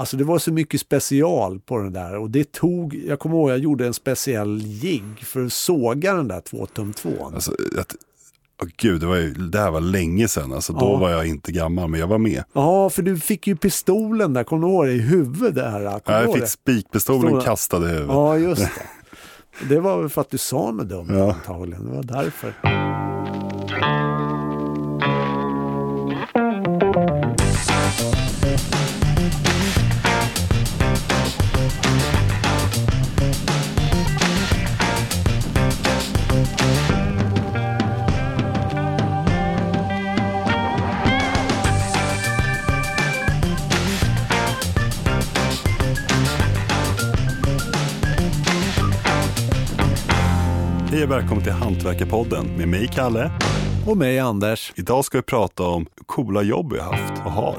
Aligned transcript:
Alltså 0.00 0.16
det 0.16 0.24
var 0.24 0.38
så 0.38 0.52
mycket 0.52 0.80
special 0.80 1.60
på 1.60 1.78
den 1.78 1.92
där 1.92 2.16
och 2.16 2.30
det 2.30 2.52
tog, 2.52 2.94
jag 3.06 3.18
kommer 3.18 3.36
ihåg 3.36 3.50
jag 3.50 3.58
gjorde 3.58 3.86
en 3.86 3.94
speciell 3.94 4.60
jigg 4.64 5.18
för 5.24 5.44
att 5.44 5.52
såga 5.52 6.14
den 6.14 6.28
där 6.28 6.40
2 6.40 6.66
tum 6.66 6.92
2 6.92 7.10
Alltså, 7.34 7.52
att, 7.78 7.94
åh 8.62 8.68
gud, 8.76 9.00
det, 9.00 9.06
var 9.06 9.16
ju, 9.16 9.34
det 9.34 9.58
här 9.58 9.70
var 9.70 9.80
länge 9.80 10.28
sedan. 10.28 10.52
Alltså, 10.52 10.72
då 10.72 10.78
Ja. 10.86 10.96
var 10.98 11.10
jag 11.10 11.26
inte 11.26 11.52
gammal, 11.52 11.88
men 11.90 12.00
jag 12.00 12.06
var 12.06 12.18
med. 12.18 12.44
Ja, 12.52 12.90
för 12.90 13.02
du 13.02 13.18
fick 13.18 13.46
ju 13.46 13.56
pistolen 13.56 14.32
där, 14.32 14.44
kommer 14.44 14.66
du 14.66 14.72
ihåg 14.72 14.86
det, 14.86 14.92
i 14.92 14.98
huvudet 14.98 15.54
där? 15.54 15.80
Du 16.04 16.12
jag 16.12 16.34
fick 16.34 16.48
spikpistolen 16.48 17.28
Stora- 17.30 17.42
kastad 17.42 17.76
i 17.76 17.88
huvudet. 17.88 18.06
Ja, 18.08 18.36
just 18.38 18.62
det. 18.62 19.68
Det 19.68 19.80
var 19.80 19.98
väl 20.00 20.08
för 20.08 20.20
att 20.20 20.30
du 20.30 20.38
sa 20.38 20.70
något 20.70 20.88
dumt 20.88 21.08
Ja. 21.10 21.32
antagligen, 21.34 21.84
det 21.86 21.92
var 21.96 22.02
därför. 22.02 22.54
Hej 51.00 51.06
och 51.06 51.12
välkommen 51.12 51.44
till 51.44 51.52
Hantverkarpodden 51.52 52.56
med 52.56 52.68
mig 52.68 52.88
Kalle. 52.88 53.30
Och 53.86 53.96
mig 53.96 54.18
Anders. 54.18 54.72
Idag 54.76 55.04
ska 55.04 55.18
vi 55.18 55.22
prata 55.22 55.62
om 55.62 55.86
coola 56.06 56.42
jobb 56.42 56.72
vi 56.72 56.78
har 56.78 56.92
haft 56.92 57.22
och 57.24 57.32
har. 57.32 57.56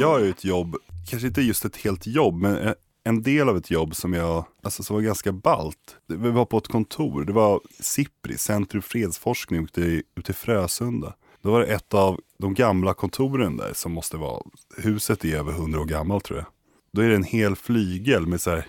Jag 0.00 0.08
har 0.08 0.20
ju 0.20 0.30
ett 0.30 0.44
jobb, 0.44 0.76
kanske 1.10 1.28
inte 1.28 1.42
just 1.42 1.64
ett 1.64 1.76
helt 1.76 2.06
jobb, 2.06 2.34
men 2.34 2.74
en 3.04 3.22
del 3.22 3.48
av 3.48 3.56
ett 3.56 3.70
jobb 3.70 3.96
som 3.96 4.12
jag, 4.12 4.44
alltså 4.62 4.82
som 4.82 4.96
var 4.96 5.02
ganska 5.02 5.32
balt. 5.32 5.96
Vi 6.08 6.30
var 6.30 6.44
på 6.44 6.58
ett 6.58 6.68
kontor, 6.68 7.24
det 7.24 7.32
var 7.32 7.60
SIPRI, 7.80 8.38
Centrum 8.38 8.82
för 8.82 8.90
fredsforskning 8.90 9.64
ute 9.64 9.80
i, 9.80 10.02
ute 10.16 10.32
i 10.32 10.34
Frösunda. 10.34 11.14
Då 11.42 11.50
var 11.50 11.60
det 11.60 11.66
ett 11.66 11.94
av 11.94 12.20
de 12.38 12.54
gamla 12.54 12.94
kontoren 12.94 13.56
där 13.56 13.70
som 13.74 13.92
måste 13.92 14.16
vara, 14.16 14.42
huset 14.76 15.24
är 15.24 15.36
över 15.36 15.52
hundra 15.52 15.80
år 15.80 15.84
gammalt 15.84 16.24
tror 16.24 16.38
jag. 16.38 16.46
Då 16.92 17.02
är 17.02 17.08
det 17.08 17.16
en 17.16 17.24
hel 17.24 17.56
flygel 17.56 18.26
med 18.26 18.40
så 18.40 18.50
här, 18.50 18.66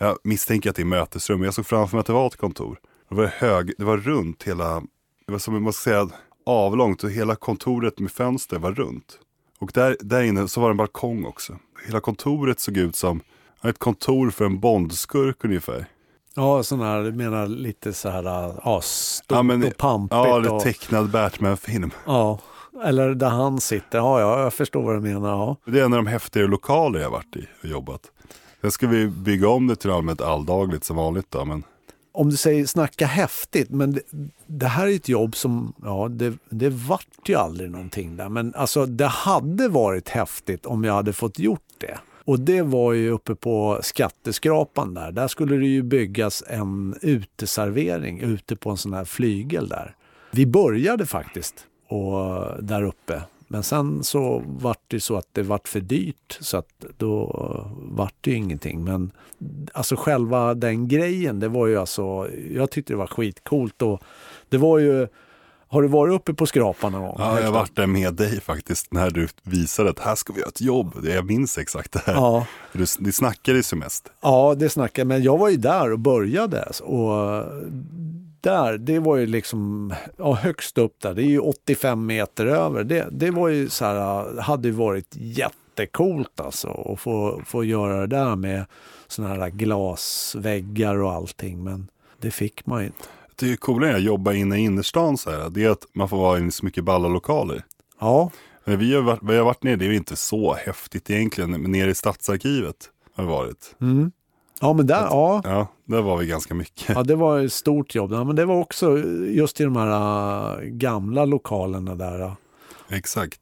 jag 0.00 0.18
misstänker 0.24 0.70
att 0.70 0.76
det 0.76 0.82
är 0.82 0.86
mötesrum, 0.86 1.38
men 1.38 1.44
jag 1.44 1.54
såg 1.54 1.66
framför 1.66 1.96
mig 1.96 2.00
att 2.00 2.06
det 2.06 2.12
var 2.12 2.26
ett 2.26 2.36
kontor. 2.36 2.78
Det 3.08 3.14
var 3.14 3.26
hög, 3.26 3.72
det 3.78 3.84
var 3.84 3.96
runt 3.96 4.42
hela, 4.42 4.82
det 5.26 5.32
var 5.32 5.38
som 5.38 5.62
man 5.64 5.72
ska 5.72 5.90
säga 5.90 6.08
avlångt 6.46 7.04
och 7.04 7.10
hela 7.10 7.36
kontoret 7.36 7.98
med 7.98 8.10
fönster 8.10 8.58
var 8.58 8.72
runt. 8.72 9.18
Och 9.58 9.70
där, 9.74 9.96
där 10.00 10.22
inne 10.22 10.48
så 10.48 10.60
var 10.60 10.68
det 10.68 10.72
en 10.72 10.76
balkong 10.76 11.24
också. 11.24 11.56
Hela 11.86 12.00
kontoret 12.00 12.60
såg 12.60 12.76
ut 12.76 12.96
som 12.96 13.20
ett 13.64 13.78
kontor 13.78 14.30
för 14.30 14.44
en 14.44 14.60
bondskurk 14.60 15.44
ungefär. 15.44 15.86
Ja, 16.34 16.62
sån 16.62 16.80
här, 16.80 17.02
du 17.02 17.12
menar 17.12 17.46
lite 17.46 17.92
så 17.92 18.08
här, 18.08 18.22
ja, 18.64 18.80
stort 18.82 19.26
Ja, 19.36 19.42
men- 19.42 19.64
och 19.64 19.76
pampigt. 19.76 20.14
Ja, 20.14 20.36
är 20.36 20.52
och, 20.52 20.62
tecknad 20.62 21.10
Batman-film. 21.10 21.90
ja, 22.06 22.38
eller 22.84 23.14
där 23.14 23.28
han 23.28 23.60
sitter. 23.60 23.98
Ja, 23.98 24.20
ja, 24.20 24.42
jag 24.42 24.54
förstår 24.54 24.82
vad 24.82 24.94
du 24.96 25.00
menar. 25.00 25.28
Ja. 25.30 25.56
Det 25.64 25.80
är 25.80 25.84
en 25.84 25.92
av 25.92 25.96
de 25.96 26.06
häftigare 26.06 26.46
lokaler 26.48 27.00
jag 27.00 27.10
varit 27.10 27.36
i 27.36 27.46
och 27.62 27.68
jobbat. 27.68 28.00
Sen 28.60 28.70
ska 28.70 28.86
vi 28.86 29.08
bygga 29.08 29.48
om 29.48 29.66
det 29.66 29.76
till 29.76 29.90
allmänt 29.90 30.20
alldagligt 30.20 30.84
som 30.84 30.96
vanligt 30.96 31.26
då, 31.30 31.44
men 31.44 31.62
Om 32.12 32.30
du 32.30 32.36
säger 32.36 32.66
snacka 32.66 33.06
häftigt, 33.06 33.70
men 33.70 33.92
det, 33.92 34.00
det 34.46 34.66
här 34.66 34.86
är 34.86 34.96
ett 34.96 35.08
jobb 35.08 35.36
som, 35.36 35.72
ja, 35.84 36.08
det, 36.10 36.34
det 36.48 36.68
vart 36.68 37.28
ju 37.28 37.34
aldrig 37.34 37.70
någonting 37.70 38.16
där. 38.16 38.28
Men 38.28 38.54
alltså, 38.54 38.86
det 38.86 39.06
hade 39.06 39.68
varit 39.68 40.08
häftigt 40.08 40.66
om 40.66 40.84
jag 40.84 40.94
hade 40.94 41.12
fått 41.12 41.38
gjort 41.38 41.74
det. 41.78 41.98
Och 42.24 42.40
det 42.40 42.62
var 42.62 42.92
ju 42.92 43.10
uppe 43.10 43.34
på 43.34 43.80
skatteskrapan 43.82 44.94
där. 44.94 45.12
Där 45.12 45.28
skulle 45.28 45.56
det 45.56 45.66
ju 45.66 45.82
byggas 45.82 46.44
en 46.46 46.94
uteservering 47.02 48.20
ute 48.20 48.56
på 48.56 48.70
en 48.70 48.76
sån 48.76 48.94
här 48.94 49.04
flygel 49.04 49.68
där. 49.68 49.94
Vi 50.30 50.46
började 50.46 51.06
faktiskt 51.06 51.66
och, 51.88 52.64
där 52.64 52.82
uppe. 52.82 53.22
Men 53.52 53.62
sen 53.62 54.02
så 54.04 54.42
vart 54.46 54.80
det 54.86 55.00
så 55.00 55.16
att 55.16 55.28
det 55.32 55.42
vart 55.42 55.68
för 55.68 55.80
dyrt 55.80 56.38
så 56.40 56.56
att 56.56 56.84
då 56.96 57.26
vart 57.76 58.14
det 58.20 58.30
ju 58.30 58.36
ingenting. 58.36 58.84
Men 58.84 59.10
alltså 59.72 59.96
själva 59.96 60.54
den 60.54 60.88
grejen, 60.88 61.40
det 61.40 61.48
var 61.48 61.66
ju 61.66 61.76
alltså, 61.76 62.28
jag 62.50 62.70
tyckte 62.70 62.92
det 62.92 62.96
var 62.96 63.06
skitcoolt 63.06 63.82
och 63.82 64.02
det 64.48 64.58
var 64.58 64.78
ju, 64.78 65.06
har 65.68 65.82
du 65.82 65.88
varit 65.88 66.14
uppe 66.14 66.34
på 66.34 66.46
skrapan 66.46 66.92
någon 66.92 67.02
gång? 67.02 67.16
ja, 67.18 67.38
jag 67.38 67.44
har 67.46 67.52
varit 67.52 67.76
där 67.76 67.86
med 67.86 68.14
dig 68.14 68.40
faktiskt 68.40 68.92
när 68.92 69.10
du 69.10 69.28
visade 69.42 69.90
att 69.90 69.98
här 69.98 70.14
ska 70.14 70.32
vi 70.32 70.40
göra 70.40 70.48
ett 70.48 70.60
jobb. 70.60 70.94
Det- 71.02 71.14
Jag 71.14 71.26
minns 71.26 71.58
exakt 71.58 71.92
det 71.92 72.00
här. 72.06 72.14
Ja, 72.14 72.46
Du, 72.72 72.84
ni 72.98 73.12
snackade 73.12 73.56
ju 73.58 73.62
som 73.62 73.78
mest. 73.78 74.10
ja, 74.20 74.54
det 74.58 74.68
snackar 74.70 75.04
men 75.04 75.22
jag 75.22 75.38
var 75.38 75.48
ju 75.48 75.56
där 75.56 75.92
och 75.92 75.98
började 75.98 76.64
och 76.82 77.44
där, 78.42 78.78
det 78.78 78.98
var 78.98 79.16
ju 79.16 79.26
liksom 79.26 79.94
ja, 80.16 80.34
högst 80.34 80.78
upp 80.78 81.00
där, 81.00 81.14
det 81.14 81.22
är 81.22 81.26
ju 81.26 81.38
85 81.38 82.06
meter 82.06 82.46
över. 82.46 82.84
Det, 82.84 83.08
det 83.10 83.30
var 83.30 83.48
ju 83.48 83.68
så 83.68 83.84
här, 83.84 84.40
hade 84.40 84.68
ju 84.68 84.74
varit 84.74 85.08
jättecoolt 85.16 86.40
alltså 86.40 86.92
att 86.92 87.00
få, 87.00 87.42
få 87.46 87.64
göra 87.64 88.00
det 88.00 88.06
där 88.06 88.36
med 88.36 88.64
såna 89.06 89.28
här 89.28 89.50
glasväggar 89.50 90.96
och 91.02 91.12
allting. 91.12 91.64
Men 91.64 91.90
det 92.20 92.30
fick 92.30 92.66
man 92.66 92.80
ju 92.80 92.86
inte. 92.86 93.04
Det 93.36 93.52
är 93.52 93.56
coolare 93.56 93.96
att 93.96 94.02
jobba 94.02 94.32
inne 94.32 94.56
i 94.56 94.60
innerstan 94.60 95.18
så 95.18 95.30
här. 95.30 95.50
Det 95.50 95.64
är 95.64 95.70
att 95.70 95.86
man 95.92 96.08
får 96.08 96.16
vara 96.16 96.38
i 96.38 96.50
så 96.50 96.64
mycket 96.64 96.84
balla 96.84 97.08
lokaler. 97.08 97.62
Ja, 98.00 98.30
Men 98.64 98.78
vi 98.78 98.94
har 98.94 99.02
varit, 99.02 99.20
vi 99.22 99.36
har 99.36 99.44
varit 99.44 99.62
nere, 99.62 99.76
det 99.76 99.84
är 99.84 99.90
ju 99.90 99.96
inte 99.96 100.16
så 100.16 100.54
häftigt 100.54 101.10
egentligen, 101.10 101.50
men 101.50 101.72
nere 101.72 101.90
i 101.90 101.94
stadsarkivet 101.94 102.76
har 103.14 103.24
vi 103.24 103.30
varit. 103.30 103.74
mm. 103.80 104.12
Ja 104.60 104.72
men 104.72 104.86
där, 104.86 105.02
ja. 105.02 105.40
Ja, 105.44 105.66
där 105.84 106.02
var 106.02 106.16
vi 106.16 106.26
ganska 106.26 106.54
mycket. 106.54 106.88
Ja, 106.88 107.02
det 107.02 107.14
var 107.14 107.40
ett 107.40 107.52
stort 107.52 107.94
jobb. 107.94 108.12
Ja, 108.12 108.24
men 108.24 108.36
det 108.36 108.44
var 108.44 108.54
också 108.54 108.98
just 109.26 109.60
i 109.60 109.64
de 109.64 109.76
här 109.76 110.62
äh, 110.62 110.64
gamla 110.64 111.24
lokalerna 111.24 111.94
där. 111.94 112.34
Exakt. 112.88 113.40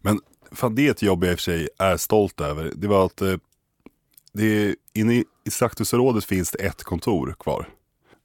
Men 0.00 0.20
fan, 0.52 0.74
det 0.74 0.86
är 0.86 0.90
ett 0.90 1.02
jobb 1.02 1.24
jag 1.24 1.32
i 1.32 1.34
och 1.34 1.38
för 1.38 1.42
sig 1.42 1.68
är 1.78 1.96
stolt 1.96 2.40
över. 2.40 2.72
Det 2.76 2.88
var 2.88 3.06
att 3.06 3.22
eh, 3.22 3.34
det 4.32 4.44
är, 4.44 4.74
inne 4.92 5.14
i, 5.14 5.24
i 5.46 5.50
Slakthusområdet 5.50 6.24
finns 6.24 6.50
det 6.50 6.58
ett 6.58 6.82
kontor 6.82 7.34
kvar. 7.38 7.68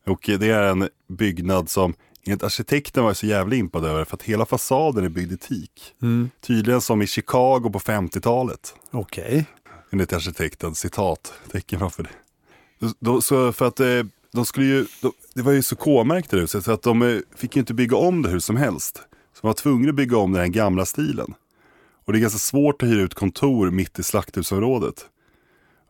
Och 0.08 0.30
det 0.40 0.50
är 0.50 0.64
en 0.64 0.90
byggnad 1.08 1.70
som 1.70 1.94
enligt 2.26 2.44
arkitekten 2.44 3.04
var 3.04 3.10
jag 3.10 3.18
så 3.18 3.26
jävla 3.26 3.56
impad 3.56 3.86
över 3.86 4.06
för 4.06 4.16
att 4.16 4.24
hela 4.24 4.46
fasaden 4.46 5.06
är 5.06 5.10
byggd 5.10 5.32
i 5.32 5.38
teak. 5.38 5.96
Tydligen 6.42 6.82
som 6.82 7.02
i 7.02 7.08
Chicago 7.08 7.70
på 7.74 7.80
50-talet. 7.80 8.76
Okej. 8.92 9.46
Enligt 9.92 10.14
arkitekten, 10.14 10.76
citat, 10.76 11.34
tecken 11.52 11.80
framför 11.80 12.04
det. 12.04 12.10
Då, 13.00 13.22
så 13.22 13.52
för 13.52 13.68
att 13.68 13.80
eh, 13.80 14.04
de 14.32 14.46
skulle 14.46 14.66
ju, 14.66 14.86
de, 15.02 15.12
det 15.34 15.42
var 15.42 15.52
ju 15.52 15.62
så 15.62 15.76
K-märkt 15.76 16.32
det 16.32 16.38
huset 16.38 16.66
så 16.66 16.72
att 16.72 16.82
de 16.82 17.02
eh, 17.02 17.18
fick 17.36 17.56
ju 17.56 17.60
inte 17.60 17.74
bygga 17.74 17.98
om 17.98 18.22
det 18.22 18.30
hur 18.30 18.40
som 18.40 18.58
helst. 18.58 18.96
Så 19.34 19.42
de 19.42 19.48
var 19.48 19.54
tvungna 19.54 19.90
att 19.90 19.96
bygga 19.96 20.18
om 20.18 20.32
den 20.32 20.42
här 20.42 20.48
gamla 20.48 20.86
stilen. 20.86 21.34
Och 22.06 22.14
det 22.14 22.20
är 22.20 22.22
ganska 22.22 22.40
svårt 22.40 22.84
att 22.84 22.90
hyra 22.90 23.02
ut 23.02 23.14
kontor 23.14 23.72
mitt 23.72 24.00
i 24.00 24.04
slakthusområdet. 24.04 25.06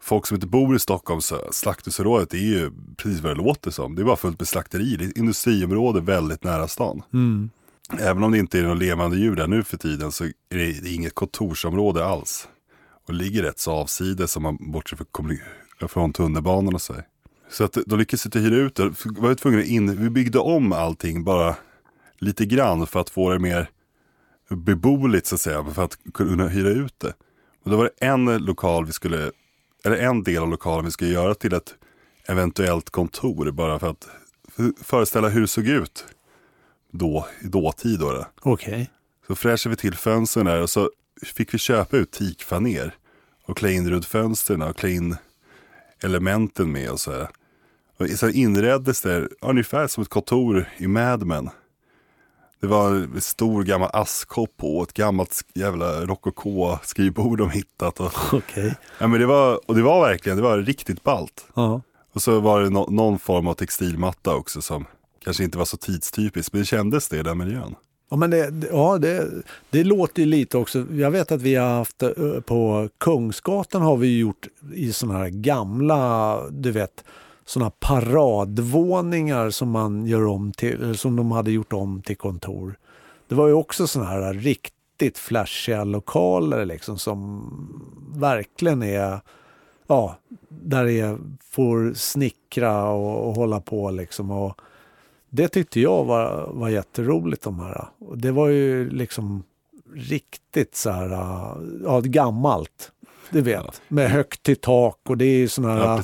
Folk 0.01 0.25
som 0.25 0.35
inte 0.35 0.47
bor 0.47 0.75
i 0.75 0.79
Stockholm, 0.79 1.21
så 1.21 1.41
slakthusområdet 1.51 2.33
är 2.33 2.37
ju 2.37 2.71
precis 2.97 3.21
vad 3.21 3.31
det 3.31 3.43
låter 3.43 3.71
som. 3.71 3.95
Det 3.95 4.01
är 4.01 4.03
bara 4.03 4.15
fullt 4.15 4.39
med 4.39 4.47
slakterier. 4.47 4.97
Det 4.97 5.05
är 5.05 5.09
ett 5.09 5.17
industriområde 5.17 6.01
väldigt 6.01 6.43
nära 6.43 6.67
stan. 6.67 7.01
Mm. 7.13 7.49
Även 7.99 8.23
om 8.23 8.31
det 8.31 8.37
inte 8.37 8.59
är 8.59 8.63
någon 8.63 8.79
levande 8.79 9.17
djur 9.17 9.35
där 9.35 9.47
nu 9.47 9.63
för 9.63 9.77
tiden 9.77 10.11
så 10.11 10.23
är 10.23 10.31
det, 10.49 10.81
det 10.81 10.89
är 10.89 10.95
inget 10.95 11.15
kontorsområde 11.15 12.05
alls. 12.05 12.47
Och 13.07 13.13
ligger 13.13 13.43
rätt 13.43 13.59
så 13.59 13.71
avsides 13.71 14.37
om 14.37 14.43
man 14.43 14.57
bortser 14.71 14.97
kommuni- 15.11 15.64
från 15.79 16.13
tunnelbanan 16.13 16.73
och 16.73 16.81
så. 16.81 16.95
Så 17.49 17.63
att 17.63 17.73
då 17.73 17.95
lyckades 17.95 18.25
vi 18.25 18.27
inte 18.27 18.39
hyra 18.39 18.55
ut 18.55 18.75
det. 18.75 18.89
Vi 18.89 19.19
var 19.19 19.29
ju 19.29 19.35
tvungna 19.35 19.63
in, 19.63 20.03
vi 20.03 20.09
byggde 20.09 20.39
om 20.39 20.73
allting 20.73 21.23
bara 21.23 21.55
lite 22.19 22.45
grann 22.45 22.87
för 22.87 22.99
att 22.99 23.09
få 23.09 23.29
det 23.29 23.39
mer 23.39 23.69
beboeligt 24.49 25.27
så 25.27 25.35
att 25.35 25.41
säga. 25.41 25.65
För 25.73 25.83
att 25.83 25.97
kunna 26.13 26.47
hyra 26.47 26.69
ut 26.69 26.99
det. 26.99 27.13
Och 27.63 27.71
då 27.71 27.77
var 27.77 27.83
det 27.83 28.05
en 28.05 28.25
lokal 28.25 28.85
vi 28.85 28.91
skulle, 28.91 29.31
eller 29.83 29.97
en 29.97 30.23
del 30.23 30.43
av 30.43 30.49
lokalen 30.49 30.85
vi 30.85 30.91
skulle 30.91 31.11
göra 31.11 31.35
till 31.35 31.53
ett 31.53 31.75
eventuellt 32.27 32.89
kontor. 32.89 33.51
Bara 33.51 33.79
för 33.79 33.89
att 33.89 34.07
föreställa 34.81 35.29
hur 35.29 35.41
det 35.41 35.47
såg 35.47 35.67
ut 35.67 36.05
då, 36.91 37.27
i 37.41 37.47
dåtid. 37.47 37.99
Då. 37.99 38.25
Okej. 38.41 38.89
Så 39.27 39.35
fräschade 39.35 39.75
vi 39.75 39.77
till 39.77 39.95
fönstren 39.95 40.45
där 40.45 40.61
och 40.61 40.69
så 40.69 40.91
fick 41.23 41.53
vi 41.53 41.57
köpa 41.57 41.97
ut 41.97 42.11
teakfaner 42.11 42.95
och 43.45 43.57
klä 43.57 43.71
in 43.71 43.89
runt 43.89 44.05
fönstren 44.05 44.61
och 44.61 44.77
klä 44.77 44.89
in 44.89 45.15
elementen 46.05 46.71
med 46.71 46.89
och 46.91 46.99
så 46.99 47.11
här. 47.11 47.27
Och 47.99 48.09
så 48.09 48.29
inreddes 48.29 49.01
det 49.01 49.27
ungefär 49.41 49.87
som 49.87 50.03
ett 50.03 50.09
kontor 50.09 50.69
i 50.77 50.87
Mad 50.87 51.25
Men. 51.25 51.49
Det 52.61 52.67
var 52.67 52.91
en 52.91 53.21
stor 53.21 53.63
gammal 53.63 53.89
askkopp 53.93 54.57
på 54.57 54.83
ett 54.83 54.93
gammalt 54.93 55.41
jävla 55.53 56.05
rokoko-skrivbord 56.05 57.37
de 57.37 57.49
hittat. 57.49 57.99
Och, 57.99 58.13
Okej. 58.33 58.75
ja, 58.99 59.07
men 59.07 59.19
det, 59.19 59.25
var, 59.25 59.59
och 59.69 59.75
det 59.75 59.81
var 59.81 60.07
verkligen, 60.07 60.35
det 60.37 60.43
var 60.43 60.57
riktigt 60.57 61.03
ballt. 61.03 61.45
Ja. 61.55 61.81
Och 62.13 62.21
så 62.21 62.39
var 62.39 62.61
det 62.61 62.69
nå- 62.69 62.89
någon 62.91 63.19
form 63.19 63.47
av 63.47 63.53
textilmatta 63.53 64.35
också 64.35 64.61
som 64.61 64.85
kanske 65.23 65.43
inte 65.43 65.57
var 65.57 65.65
så 65.65 65.77
tidstypisk, 65.77 66.53
men 66.53 66.61
det 66.61 66.65
kändes 66.65 67.07
det 67.09 67.17
i 67.17 67.23
den 67.23 67.37
miljön. 67.37 67.75
Ja, 68.09 68.17
men 68.17 68.29
det, 68.29 68.53
ja, 68.71 68.97
det, 68.97 69.29
det 69.69 69.83
låter 69.83 70.21
ju 70.21 70.25
lite 70.25 70.57
också. 70.57 70.85
Jag 70.91 71.11
vet 71.11 71.31
att 71.31 71.41
vi 71.41 71.55
har 71.55 71.69
haft 71.69 72.03
eh, 72.03 72.11
på 72.45 72.89
Kungsgatan 72.97 73.81
har 73.81 73.97
vi 73.97 74.17
gjort 74.17 74.47
i 74.73 74.93
sådana 74.93 75.19
här 75.19 75.29
gamla, 75.29 76.39
du 76.49 76.71
vet, 76.71 77.03
sådana 77.45 77.69
paradvåningar 77.69 79.49
som 79.49 79.69
man 79.69 80.05
gör 80.05 80.25
om 80.25 80.51
till, 80.51 80.83
eh, 80.83 80.93
som 80.93 81.15
de 81.15 81.31
hade 81.31 81.51
gjort 81.51 81.73
om 81.73 82.01
till 82.01 82.17
kontor. 82.17 82.77
Det 83.27 83.35
var 83.35 83.47
ju 83.47 83.53
också 83.53 83.87
sådana 83.87 84.09
här 84.09 84.33
riktigt 84.33 85.17
flashiga 85.17 85.83
lokaler 85.83 86.65
liksom 86.65 86.97
som 86.97 87.43
verkligen 88.15 88.83
är, 88.83 89.19
ja, 89.87 90.17
där 90.49 90.85
det 90.85 91.17
får 91.49 91.93
snickra 91.93 92.89
och, 92.89 93.27
och 93.27 93.35
hålla 93.35 93.59
på 93.59 93.91
liksom. 93.91 94.31
Och, 94.31 94.61
det 95.35 95.47
tyckte 95.47 95.79
jag 95.79 96.03
var, 96.03 96.49
var 96.53 96.69
jätteroligt 96.69 97.43
de 97.43 97.59
här. 97.59 97.87
Det 98.15 98.31
var 98.31 98.47
ju 98.47 98.89
liksom 98.89 99.43
riktigt 99.95 100.75
så 100.75 100.89
här, 100.89 101.09
ja, 101.83 102.01
gammalt. 102.03 102.91
Du 103.29 103.41
vet, 103.41 103.63
ja. 103.65 103.73
med 103.87 104.11
högt 104.11 104.49
i 104.49 104.55
tak 104.55 104.99
och 105.03 105.17
det 105.17 105.25
är 105.25 105.47
såna 105.47 105.73
här 105.73 106.03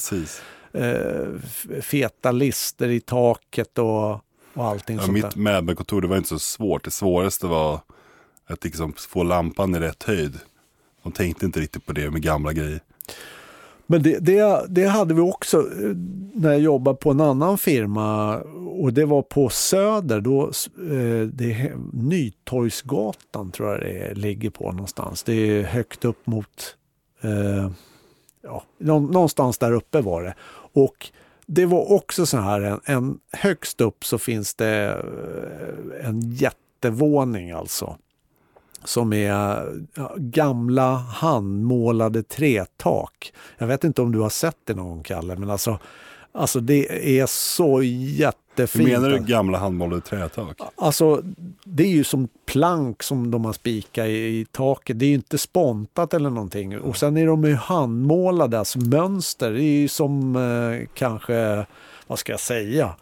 ja, 0.72 0.80
eh, 0.80 1.82
feta 1.82 2.32
lister 2.32 2.90
i 2.90 3.00
taket 3.00 3.78
och, 3.78 4.12
och 4.54 4.66
allting 4.66 4.96
ja, 4.96 5.02
sånt 5.02 5.14
Mitt 5.14 5.36
möbelkontor, 5.36 6.02
det 6.02 6.08
var 6.08 6.18
inte 6.18 6.30
så 6.30 6.40
svårt. 6.40 6.84
Det 6.84 6.92
svåraste 6.92 7.48
var 7.48 7.80
att 8.46 8.64
liksom 8.64 8.94
få 8.94 9.24
lampan 9.24 9.76
i 9.76 9.80
rätt 9.80 10.04
höjd. 10.04 10.40
De 11.04 11.12
tänkte 11.12 11.46
inte 11.46 11.60
riktigt 11.60 11.86
på 11.86 11.94
det 11.94 12.12
med 12.12 12.22
gamla 12.22 12.54
grejer. 12.54 12.82
Men 13.92 14.04
det, 14.04 14.20
det, 14.20 14.66
det, 14.70 14.86
hade 14.86 15.14
vi 15.14 15.22
också 15.22 15.58
eh, 15.58 15.96
när 16.34 16.52
jag 16.52 16.60
jobbade 16.60 16.98
på 16.98 17.12
en 17.12 17.22
annan 17.22 17.58
firma 17.58 18.38
och 18.80 18.94
det 18.94 19.06
var 19.06 19.22
på 19.22 19.50
Söder. 19.50 20.22
Då, 20.22 20.46
eh, 20.46 21.28
det 21.34 21.52
är 21.52 21.78
Nytorgsgatan 21.94 23.52
tror 23.52 23.70
jag 23.70 23.80
det 23.80 24.14
ligger 24.14 24.50
på 24.50 24.72
någonstans. 24.72 25.24
Det 25.24 25.34
är 25.34 25.64
högt 25.64 26.06
upp 26.06 26.28
mot, 26.28 26.76
eh, 27.22 27.72
ja, 28.42 28.64
någonstans 28.78 29.58
där 29.58 29.72
uppe 29.72 30.02
var 30.02 30.24
det. 30.24 30.34
Och 30.74 31.08
det 31.46 31.66
var 31.66 31.92
också 31.92 32.26
så 32.26 32.38
här, 32.38 32.62
en, 32.62 32.80
en 32.86 33.20
högst 33.32 33.82
upp 33.82 34.06
så 34.06 34.18
finns 34.18 34.54
det 34.56 35.04
eh, 36.00 36.08
en 36.08 36.22
jättevåning 36.22 37.52
alltså 37.52 37.98
som 38.84 39.14
är 39.14 39.66
gamla 40.18 40.96
handmålade 40.96 42.24
trätak. 42.24 43.34
Jag 43.58 43.68
vet 43.68 43.84
inte 43.84 44.02
om 44.02 44.12
du 44.12 44.20
har 44.20 44.30
sett 44.30 44.58
det 44.64 44.74
någon 44.74 44.90
gång, 44.90 45.04
Kalle, 45.04 45.36
men 45.36 45.50
alltså, 45.50 45.80
alltså 46.32 46.60
det 46.60 47.20
är 47.20 47.26
så 47.26 47.84
jättefint. 47.84 48.88
Hur 48.88 48.94
menar 48.94 49.10
du 49.10 49.20
gamla 49.20 49.58
handmålade 49.58 50.02
trätak? 50.02 50.60
Alltså, 50.76 51.22
det 51.64 51.84
är 51.84 51.88
ju 51.88 52.04
som 52.04 52.28
plank 52.46 53.04
som 53.04 53.32
de 53.32 53.46
har 53.46 53.54
spikat 53.54 54.06
i, 54.06 54.12
i 54.12 54.46
taket. 54.52 55.00
Det 55.00 55.06
är 55.06 55.10
ju 55.10 55.16
inte 55.16 55.38
spontat 55.38 56.14
eller 56.14 56.30
någonting. 56.30 56.80
Och 56.80 56.98
sen 56.98 57.18
är 57.18 57.28
de 57.28 57.44
ju 57.44 57.56
handmålade, 57.56 58.60
alltså 58.60 58.80
mönster. 58.80 59.52
Det 59.52 59.64
är 59.64 59.80
ju 59.82 59.88
som 59.88 60.36
eh, 60.36 60.88
kanske, 60.94 61.66
vad 62.08 62.20
ska 62.20 62.34
jag 62.34 62.40
säga? 62.40 62.96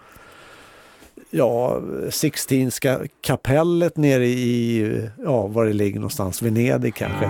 Ja, 1.30 1.82
Sixtinska 2.10 3.00
kapellet 3.22 3.98
nere 3.98 4.26
i, 4.26 5.10
ja, 5.24 5.48
var 5.48 5.66
det 5.66 5.74
ligger 5.74 6.00
någonstans, 6.00 6.42
Venedig 6.42 6.96
kanske. 6.96 7.26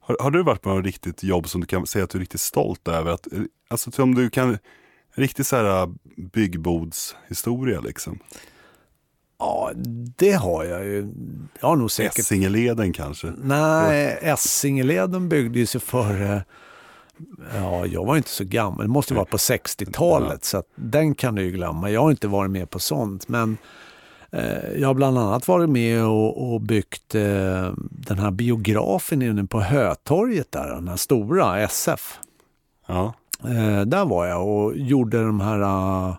Har, 0.00 0.16
har, 0.20 0.30
du 0.30 0.42
varit 0.42 0.62
på 0.62 0.68
något 0.68 0.84
riktigt 0.84 1.22
jobb 1.22 1.48
som 1.48 1.60
du 1.60 1.66
kan 1.66 1.86
säga 1.86 2.04
att 2.04 2.10
du 2.10 2.18
är 2.18 2.20
riktigt 2.20 2.40
stolt 2.40 2.88
över? 2.88 3.10
Att, 3.10 3.32
eh, 3.32 3.38
alltså 3.68 3.90
som 3.90 4.14
du 4.14 4.30
kan, 4.30 4.58
riktigt 5.14 5.46
så 5.46 5.56
här 5.56 5.82
eh, 5.82 5.88
byggbodshistoria 6.16 7.80
liksom? 7.80 8.18
Ja, 9.38 9.72
det 10.16 10.32
har 10.32 10.64
jag 10.64 10.84
ju. 10.84 11.12
Jag 11.60 11.68
har 11.68 11.76
nog 11.76 11.90
säkert... 11.90 12.18
Essingeleden 12.18 12.92
kanske? 12.92 13.32
Nej, 13.36 14.18
Essingeleden 14.22 15.28
byggde 15.28 15.66
sig 15.66 15.80
före... 15.80 16.44
Ja, 17.54 17.86
jag 17.86 18.04
var 18.04 18.16
inte 18.16 18.28
så 18.28 18.44
gammal. 18.44 18.86
Det 18.86 18.92
måste 18.92 19.14
vara 19.14 19.24
på 19.24 19.36
60-talet, 19.36 20.30
ja. 20.30 20.38
så 20.42 20.62
den 20.74 21.14
kan 21.14 21.34
du 21.34 21.42
ju 21.42 21.50
glömma. 21.50 21.90
Jag 21.90 22.02
har 22.02 22.10
inte 22.10 22.28
varit 22.28 22.50
med 22.50 22.70
på 22.70 22.78
sånt, 22.78 23.28
men 23.28 23.58
eh, 24.30 24.72
jag 24.76 24.88
har 24.88 24.94
bland 24.94 25.18
annat 25.18 25.48
varit 25.48 25.70
med 25.70 26.04
och, 26.04 26.52
och 26.52 26.60
byggt 26.60 27.14
eh, 27.14 27.72
den 27.90 28.18
här 28.18 28.30
biografen 28.30 29.22
inne 29.22 29.44
på 29.44 29.60
Hötorget 29.60 30.52
där, 30.52 30.68
den 30.68 30.88
här 30.88 30.96
stora, 30.96 31.60
SF. 31.60 32.18
Ja. 32.86 33.14
Eh, 33.44 33.80
där 33.80 34.04
var 34.04 34.26
jag 34.26 34.48
och 34.48 34.76
gjorde 34.76 35.24
de 35.24 35.40
här 35.40 36.16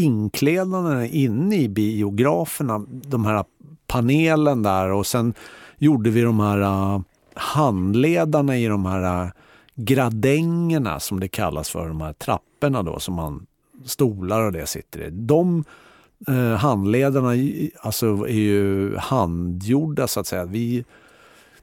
inklädnaderna 0.00 1.06
inne 1.06 1.56
i 1.56 1.68
biograferna, 1.68 2.86
de 2.88 3.24
här 3.24 3.44
panelen 3.86 4.62
där 4.62 4.92
och 4.92 5.06
sen 5.06 5.34
gjorde 5.78 6.10
vi 6.10 6.22
de 6.22 6.40
här 6.40 6.60
uh, 6.60 7.00
handledarna 7.34 8.58
i 8.58 8.66
de 8.66 8.86
här 8.86 9.24
uh, 9.24 9.30
gradängerna 9.74 11.00
som 11.00 11.20
det 11.20 11.28
kallas 11.28 11.70
för, 11.70 11.88
de 11.88 12.00
här 12.00 12.12
trapporna 12.12 12.82
då 12.82 12.98
som 12.98 13.14
man 13.14 13.46
stolar 13.84 14.40
och 14.40 14.52
det 14.52 14.66
sitter 14.66 15.00
i. 15.00 15.10
De 15.10 15.64
uh, 16.28 16.54
handledarna 16.54 17.34
alltså, 17.80 18.06
är 18.06 18.40
ju 18.40 18.96
handgjorda 18.96 20.06
så 20.06 20.20
att 20.20 20.26
säga. 20.26 20.44
Vi 20.44 20.84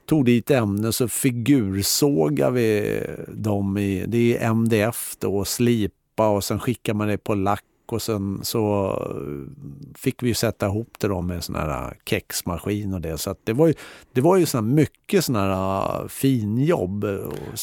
tog 0.06 0.24
dit 0.24 0.50
ämne 0.50 0.92
så 0.92 1.08
figursågar 1.08 2.50
vi 2.50 3.00
dem 3.28 3.78
i, 3.78 4.04
det 4.08 4.36
är 4.36 4.50
MDF 4.50 5.16
då, 5.18 5.44
slipa 5.44 6.28
och 6.28 6.44
sen 6.44 6.60
skickar 6.60 6.94
man 6.94 7.08
det 7.08 7.18
på 7.18 7.34
lack 7.34 7.64
och 7.92 8.02
sen 8.02 8.40
så 8.42 8.96
fick 9.94 10.22
vi 10.22 10.34
sätta 10.34 10.66
ihop 10.66 10.88
det 10.98 11.08
då 11.08 11.22
med 11.22 11.44
sån 11.44 11.54
här 11.54 11.96
kexmaskin 12.04 12.94
och 12.94 13.00
det. 13.00 13.18
Så 13.18 13.34
det 13.44 13.52
var 13.52 13.66
ju, 13.66 13.74
det 14.12 14.20
var 14.20 14.36
ju 14.36 14.46
såna 14.46 14.62
mycket 14.62 15.24
sån 15.24 15.36
här 15.36 16.08
finjobb. 16.08 17.04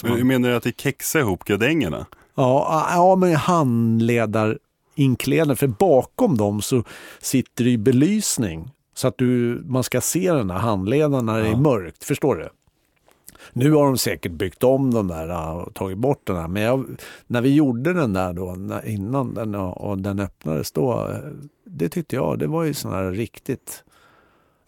Men 0.03 0.11
hur 0.11 0.23
menar 0.23 0.49
du 0.49 0.55
att 0.55 0.63
det 0.63 0.81
kexar 0.81 1.19
ihop 1.19 1.43
gardängerna? 1.43 2.05
Ja, 2.35 2.87
ja 2.91 3.15
men 3.15 3.35
handledarinklädnader. 3.35 5.55
För 5.55 5.67
bakom 5.67 6.37
dem 6.37 6.61
så 6.61 6.83
sitter 7.19 7.63
det 7.63 7.69
i 7.69 7.77
belysning. 7.77 8.71
Så 8.93 9.07
att 9.07 9.17
du, 9.17 9.61
man 9.65 9.83
ska 9.83 10.01
se 10.01 10.31
den 10.31 10.49
här 10.49 10.59
handledaren 10.59 11.25
när 11.25 11.41
det 11.41 11.47
är 11.47 11.55
mörkt. 11.55 12.03
Förstår 12.03 12.35
du? 12.35 12.49
Nu 13.53 13.71
har 13.71 13.85
de 13.85 13.97
säkert 13.97 14.31
byggt 14.31 14.63
om 14.63 14.93
de 14.93 15.07
där 15.07 15.55
och 15.55 15.73
tagit 15.73 15.97
bort 15.97 16.21
den 16.23 16.35
här. 16.35 16.47
Men 16.47 16.63
jag, 16.63 16.85
när 17.27 17.41
vi 17.41 17.53
gjorde 17.53 17.93
den 17.93 18.13
där 18.13 18.33
då, 18.33 18.57
innan 18.85 19.33
den, 19.33 19.55
och 19.55 19.97
den 19.97 20.19
öppnades 20.19 20.71
då, 20.71 21.17
det 21.65 21.89
tyckte 21.89 22.15
jag, 22.15 22.39
det 22.39 22.47
var 22.47 22.63
ju 22.63 22.73
sån 22.73 22.91
här 22.91 23.11
riktigt 23.11 23.83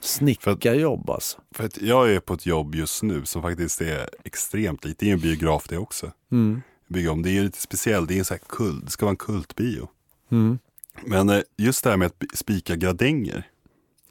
snickarjobb 0.02 1.10
alltså. 1.10 1.38
För 1.52 1.64
att 1.64 1.82
jag 1.82 2.14
är 2.14 2.20
på 2.20 2.34
ett 2.34 2.46
jobb 2.46 2.76
just 2.76 3.04
nu 3.04 3.26
som 3.26 3.42
faktiskt 3.42 3.82
är 3.82 4.10
extremt 4.24 4.86
likt. 4.86 5.00
Det 5.00 5.10
är 5.10 5.14
en 5.14 5.20
biograf 5.20 5.68
det 5.68 5.78
också. 5.78 6.12
Mm. 6.32 6.62
Bygga 6.88 7.12
om. 7.12 7.24
Det 7.24 7.38
är 7.38 7.44
lite 7.44 7.62
speciellt, 7.62 8.08
det 8.08 8.16
är 8.16 8.20
en 8.20 8.26
sån 8.26 8.38
här 8.42 8.58
kult, 8.58 8.86
det 8.86 8.92
ska 8.92 9.06
vara 9.06 9.12
en 9.12 9.18
kultbio. 9.18 9.88
Mm. 10.32 10.60
Men 11.06 11.30
eh, 11.30 11.42
just 11.58 11.84
det 11.84 11.90
här 11.90 11.98
med 11.98 12.06
att 12.06 12.24
spika 12.34 12.76
gardänger. 12.76 13.48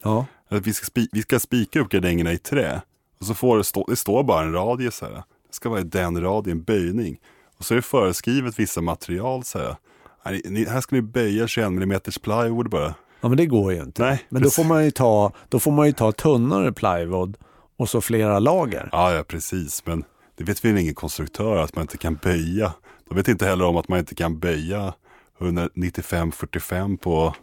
Ja. 0.02 0.26
Att 0.48 0.66
vi, 0.66 0.72
ska 0.72 0.86
spika, 0.86 1.08
vi 1.12 1.22
ska 1.22 1.40
spika 1.40 1.80
upp 1.80 1.88
gardängerna 1.88 2.32
i 2.32 2.38
trä. 2.38 2.82
Och 3.20 3.26
så 3.26 3.34
får 3.34 3.56
det 3.56 3.64
stå, 3.64 3.84
det 3.88 3.96
står 3.96 4.22
bara 4.22 4.42
en 4.42 4.52
radie 4.52 4.90
så 4.90 5.04
här. 5.04 5.14
Det 5.14 5.22
ska 5.50 5.68
vara 5.68 5.80
i 5.80 5.84
den 5.84 6.20
radien, 6.20 6.62
böjning. 6.62 7.18
Och 7.58 7.64
så 7.64 7.74
är 7.74 7.76
det 7.76 7.82
föreskrivet 7.82 8.58
vissa 8.58 8.80
material 8.80 9.44
så 9.44 9.58
här. 9.58 9.76
Här, 10.24 10.66
här 10.70 10.80
ska 10.80 10.96
ni 10.96 11.02
böja 11.02 11.48
21 11.48 11.66
mm 11.66 12.00
plywood 12.22 12.70
bara. 12.70 12.94
Ja 13.20 13.28
men 13.28 13.36
det 13.36 13.46
går 13.46 13.72
ju 13.72 13.82
inte. 13.82 14.02
Nej, 14.02 14.26
men 14.28 14.42
då 14.42 14.50
får, 14.50 14.64
man 14.64 14.84
ju 14.84 14.90
ta, 14.90 15.32
då 15.48 15.58
får 15.58 15.72
man 15.72 15.86
ju 15.86 15.92
ta 15.92 16.12
tunnare 16.12 16.72
plywood 16.72 17.36
och 17.76 17.88
så 17.88 18.00
flera 18.00 18.38
lager. 18.38 18.88
Ja, 18.92 19.14
ja 19.14 19.22
precis. 19.22 19.86
Men 19.86 20.04
det 20.36 20.44
vet 20.44 20.64
väl 20.64 20.78
ingen 20.78 20.94
konstruktör 20.94 21.56
att 21.56 21.76
man 21.76 21.82
inte 21.82 21.96
kan 21.96 22.14
böja. 22.14 22.72
De 23.08 23.14
vet 23.14 23.28
inte 23.28 23.46
heller 23.46 23.64
om 23.64 23.76
att 23.76 23.88
man 23.88 23.98
inte 23.98 24.14
kan 24.14 24.38
böja 24.38 24.94
195-45 25.38 26.96
på 26.96 27.34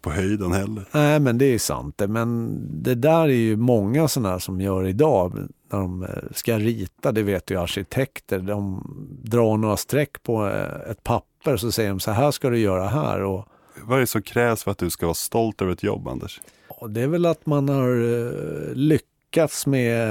på 0.00 0.10
höjden 0.10 0.52
heller. 0.52 0.84
Nej, 0.92 1.20
men 1.20 1.38
det 1.38 1.44
är 1.44 1.58
sant. 1.58 2.02
Men 2.08 2.58
det 2.82 2.94
där 2.94 3.22
är 3.22 3.28
ju 3.28 3.56
många 3.56 4.08
sådana 4.08 4.40
som 4.40 4.60
gör 4.60 4.86
idag 4.86 5.34
när 5.70 5.78
de 5.78 6.02
eh, 6.02 6.08
ska 6.32 6.58
rita. 6.58 7.12
Det 7.12 7.22
vet 7.22 7.50
ju 7.50 7.60
arkitekter. 7.60 8.38
De 8.38 8.84
drar 9.22 9.56
några 9.56 9.76
streck 9.76 10.22
på 10.22 10.48
eh, 10.48 10.90
ett 10.90 11.04
papper 11.04 11.56
så 11.56 11.72
säger 11.72 11.90
de 11.90 12.00
så 12.00 12.10
här 12.10 12.30
ska 12.30 12.50
du 12.50 12.58
göra 12.58 12.88
här. 12.88 13.22
Och... 13.22 13.48
Vad 13.82 13.96
är 13.96 14.00
det 14.00 14.06
som 14.06 14.22
krävs 14.22 14.64
för 14.64 14.70
att 14.70 14.78
du 14.78 14.90
ska 14.90 15.06
vara 15.06 15.14
stolt 15.14 15.62
över 15.62 15.72
ett 15.72 15.82
jobb, 15.82 16.08
Anders? 16.08 16.40
Det 16.88 17.00
är 17.00 17.06
väl 17.06 17.26
att 17.26 17.46
man 17.46 17.68
har 17.68 17.88
eh, 17.88 18.74
lyckats 18.74 19.66
med 19.66 20.10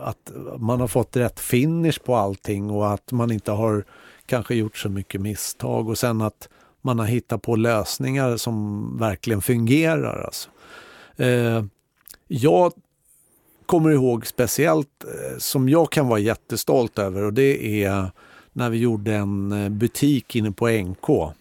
att 0.00 0.32
man 0.58 0.80
har 0.80 0.88
fått 0.88 1.16
rätt 1.16 1.40
finish 1.40 1.98
på 2.04 2.16
allting 2.16 2.70
och 2.70 2.92
att 2.92 3.12
man 3.12 3.30
inte 3.30 3.50
har 3.50 3.84
kanske 4.26 4.54
gjort 4.54 4.76
så 4.76 4.88
mycket 4.88 5.20
misstag 5.20 5.88
och 5.88 5.98
sen 5.98 6.22
att 6.22 6.48
man 6.88 6.98
har 6.98 7.06
hittat 7.06 7.42
på 7.42 7.56
lösningar 7.56 8.36
som 8.36 8.96
verkligen 8.98 9.42
fungerar. 9.42 10.24
Alltså. 10.24 10.50
Eh, 11.16 11.64
jag 12.28 12.72
kommer 13.66 13.90
ihåg 13.90 14.26
speciellt 14.26 15.04
eh, 15.04 15.38
som 15.38 15.68
jag 15.68 15.90
kan 15.90 16.08
vara 16.08 16.18
jättestolt 16.18 16.98
över 16.98 17.22
och 17.22 17.32
det 17.32 17.84
är 17.84 18.10
när 18.52 18.70
vi 18.70 18.78
gjorde 18.78 19.14
en 19.14 19.52
eh, 19.52 19.68
butik 19.68 20.36
inne 20.36 20.50
på 20.50 20.68
NK. 20.68 21.34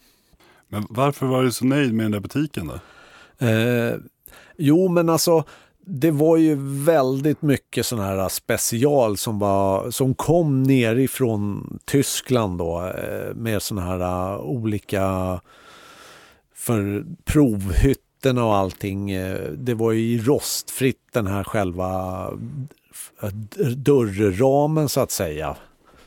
Men 0.67 0.85
varför 0.89 1.25
var 1.25 1.43
du 1.43 1.51
så 1.51 1.65
nöjd 1.65 1.93
med 1.93 2.05
den 2.05 2.11
där 2.11 2.19
butiken 2.19 2.67
då? 2.67 2.79
Eh, 3.45 3.95
jo, 4.57 4.87
men 4.87 5.09
alltså 5.09 5.43
det 5.89 6.11
var 6.11 6.37
ju 6.37 6.55
väldigt 6.85 7.41
mycket 7.41 7.85
sån 7.85 7.99
här 7.99 8.17
äh, 8.17 8.27
special 8.27 9.17
som, 9.17 9.39
var, 9.39 9.91
som 9.91 10.13
kom 10.13 10.63
nerifrån 10.63 11.79
Tyskland 11.85 12.57
då 12.57 12.81
äh, 12.81 13.35
med 13.35 13.61
såna 13.61 13.81
här 13.81 13.99
äh, 14.33 14.39
olika 14.39 15.39
för 16.55 17.05
provhytterna 17.25 18.45
och 18.45 18.55
allting. 18.55 19.11
Det 19.57 19.73
var 19.73 19.91
ju 19.91 20.23
rostfritt 20.23 21.07
den 21.13 21.27
här 21.27 21.43
själva 21.43 22.25
dörrramen 23.75 24.89
så 24.89 25.01
att 25.01 25.11
säga 25.11 25.55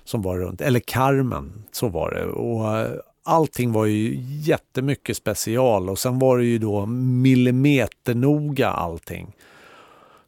som 0.04 0.22
var 0.22 0.38
runt, 0.38 0.60
eller 0.60 0.80
karmen, 0.80 1.64
så 1.72 1.88
var 1.88 2.10
det. 2.10 2.24
Och 2.24 3.00
allting 3.22 3.72
var 3.72 3.86
ju 3.86 4.20
jättemycket 4.26 5.16
special 5.16 5.90
och 5.90 5.98
sen 5.98 6.18
var 6.18 6.38
det 6.38 6.44
ju 6.44 6.58
då 6.58 6.86
millimeternoga 6.86 8.68
allting. 8.68 9.34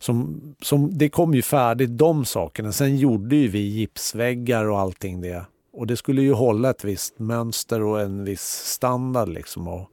Som, 0.02 0.40
som, 0.62 0.98
det 0.98 1.08
kom 1.08 1.34
ju 1.34 1.42
färdigt 1.42 1.98
de 1.98 2.24
sakerna. 2.24 2.72
Sen 2.72 2.96
gjorde 2.96 3.36
ju 3.36 3.48
vi 3.48 3.58
gipsväggar 3.58 4.64
och 4.64 4.78
allting 4.78 5.20
det. 5.20 5.44
Och 5.72 5.86
det 5.86 5.96
skulle 5.96 6.22
ju 6.22 6.32
hålla 6.32 6.70
ett 6.70 6.84
visst 6.84 7.18
mönster 7.18 7.82
och 7.82 8.00
en 8.00 8.24
viss 8.24 8.42
standard 8.64 9.28
liksom. 9.28 9.68
Och, 9.68 9.90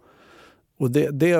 och 0.79 0.91
det, 0.91 1.09
det, 1.11 1.35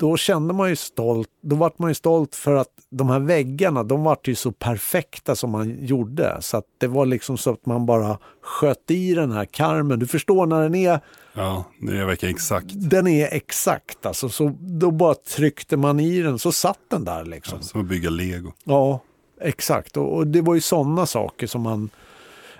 då 0.00 0.16
kände 0.16 0.54
man 0.54 0.68
ju 0.68 0.76
stolt, 0.76 1.28
då 1.40 1.56
vart 1.56 1.78
man 1.78 1.90
ju 1.90 1.94
stolt 1.94 2.34
för 2.34 2.54
att 2.54 2.68
de 2.90 3.10
här 3.10 3.18
väggarna, 3.18 3.82
de 3.82 4.04
vart 4.04 4.28
ju 4.28 4.34
så 4.34 4.52
perfekta 4.52 5.36
som 5.36 5.50
man 5.50 5.84
gjorde. 5.84 6.36
Så 6.40 6.56
att 6.56 6.64
det 6.78 6.86
var 6.86 7.06
liksom 7.06 7.38
så 7.38 7.52
att 7.52 7.66
man 7.66 7.86
bara 7.86 8.18
sköt 8.42 8.90
i 8.90 9.14
den 9.14 9.32
här 9.32 9.44
karmen. 9.44 9.98
Du 9.98 10.06
förstår 10.06 10.46
när 10.46 10.62
den 10.62 10.74
är... 10.74 11.00
Ja, 11.32 11.64
det 11.80 12.04
verkar 12.04 12.28
exakt. 12.28 12.66
Den 12.70 13.06
är 13.06 13.28
exakt 13.32 14.06
alltså. 14.06 14.28
Så 14.28 14.52
då 14.60 14.90
bara 14.90 15.14
tryckte 15.14 15.76
man 15.76 16.00
i 16.00 16.22
den 16.22 16.38
så 16.38 16.52
satt 16.52 16.80
den 16.88 17.04
där 17.04 17.24
liksom. 17.24 17.58
Ja, 17.60 17.66
som 17.66 17.80
att 17.80 17.86
bygga 17.86 18.10
lego. 18.10 18.52
Ja, 18.64 19.00
exakt. 19.40 19.96
Och, 19.96 20.16
och 20.16 20.26
det 20.26 20.40
var 20.40 20.54
ju 20.54 20.60
sådana 20.60 21.06
saker 21.06 21.46
som 21.46 21.62
man... 21.62 21.90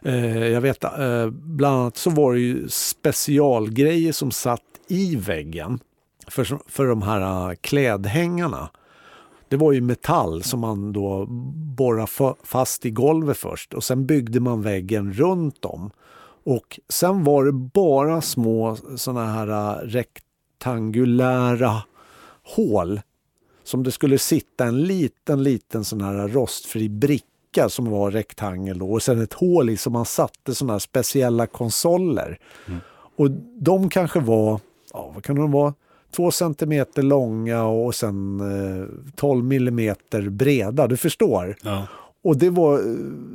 Eh, 0.02 0.46
jag 0.46 0.60
vet, 0.60 0.84
eh, 0.84 1.30
bland 1.30 1.76
annat 1.76 1.96
så 1.96 2.10
var 2.10 2.34
det 2.34 2.40
ju 2.40 2.68
specialgrejer 2.68 4.12
som 4.12 4.30
satt 4.30 4.62
i 4.88 5.16
väggen 5.16 5.80
för, 6.30 6.58
för 6.66 6.86
de 6.86 7.02
här 7.02 7.50
äh, 7.50 7.54
klädhängarna. 7.54 8.70
Det 9.48 9.56
var 9.56 9.72
ju 9.72 9.80
metall 9.80 10.42
som 10.42 10.60
man 10.60 10.92
då 10.92 11.26
borrade 11.76 12.34
fast 12.42 12.86
i 12.86 12.90
golvet 12.90 13.36
först 13.36 13.74
och 13.74 13.84
sen 13.84 14.06
byggde 14.06 14.40
man 14.40 14.62
väggen 14.62 15.12
runt 15.12 15.64
om. 15.64 15.90
Och 16.44 16.80
sen 16.88 17.24
var 17.24 17.44
det 17.44 17.52
bara 17.52 18.20
små 18.20 18.76
såna 18.96 19.26
här 19.26 19.48
äh, 19.48 19.88
rektangulära 19.88 21.82
hål 22.56 23.00
som 23.64 23.82
det 23.82 23.90
skulle 23.90 24.18
sitta 24.18 24.64
en 24.64 24.82
liten, 24.82 25.42
liten 25.42 25.84
sån 25.84 26.00
här 26.00 26.28
rostfri 26.28 26.88
bricka 26.88 27.68
som 27.68 27.90
var 27.90 28.10
rektangel 28.10 28.78
då, 28.78 28.92
och 28.92 29.02
sen 29.02 29.22
ett 29.22 29.32
hål 29.32 29.70
i 29.70 29.76
som 29.76 29.92
man 29.92 30.04
satte 30.04 30.54
såna 30.54 30.72
här 30.72 30.78
speciella 30.78 31.46
konsoler. 31.46 32.38
Mm. 32.66 32.80
Och 33.16 33.30
de 33.60 33.88
kanske 33.88 34.20
var, 34.20 34.60
ja 34.92 35.10
vad 35.14 35.24
kan 35.24 35.36
de 35.36 35.52
vara, 35.52 35.74
två 36.10 36.30
centimeter 36.30 37.02
långa 37.02 37.64
och 37.64 37.94
sen 37.94 38.40
eh, 38.40 38.86
12 39.16 39.44
millimeter 39.44 40.28
breda, 40.28 40.86
du 40.86 40.96
förstår. 40.96 41.56
Ja. 41.62 41.86
Och 42.22 42.36
det 42.36 42.50
var, 42.50 42.80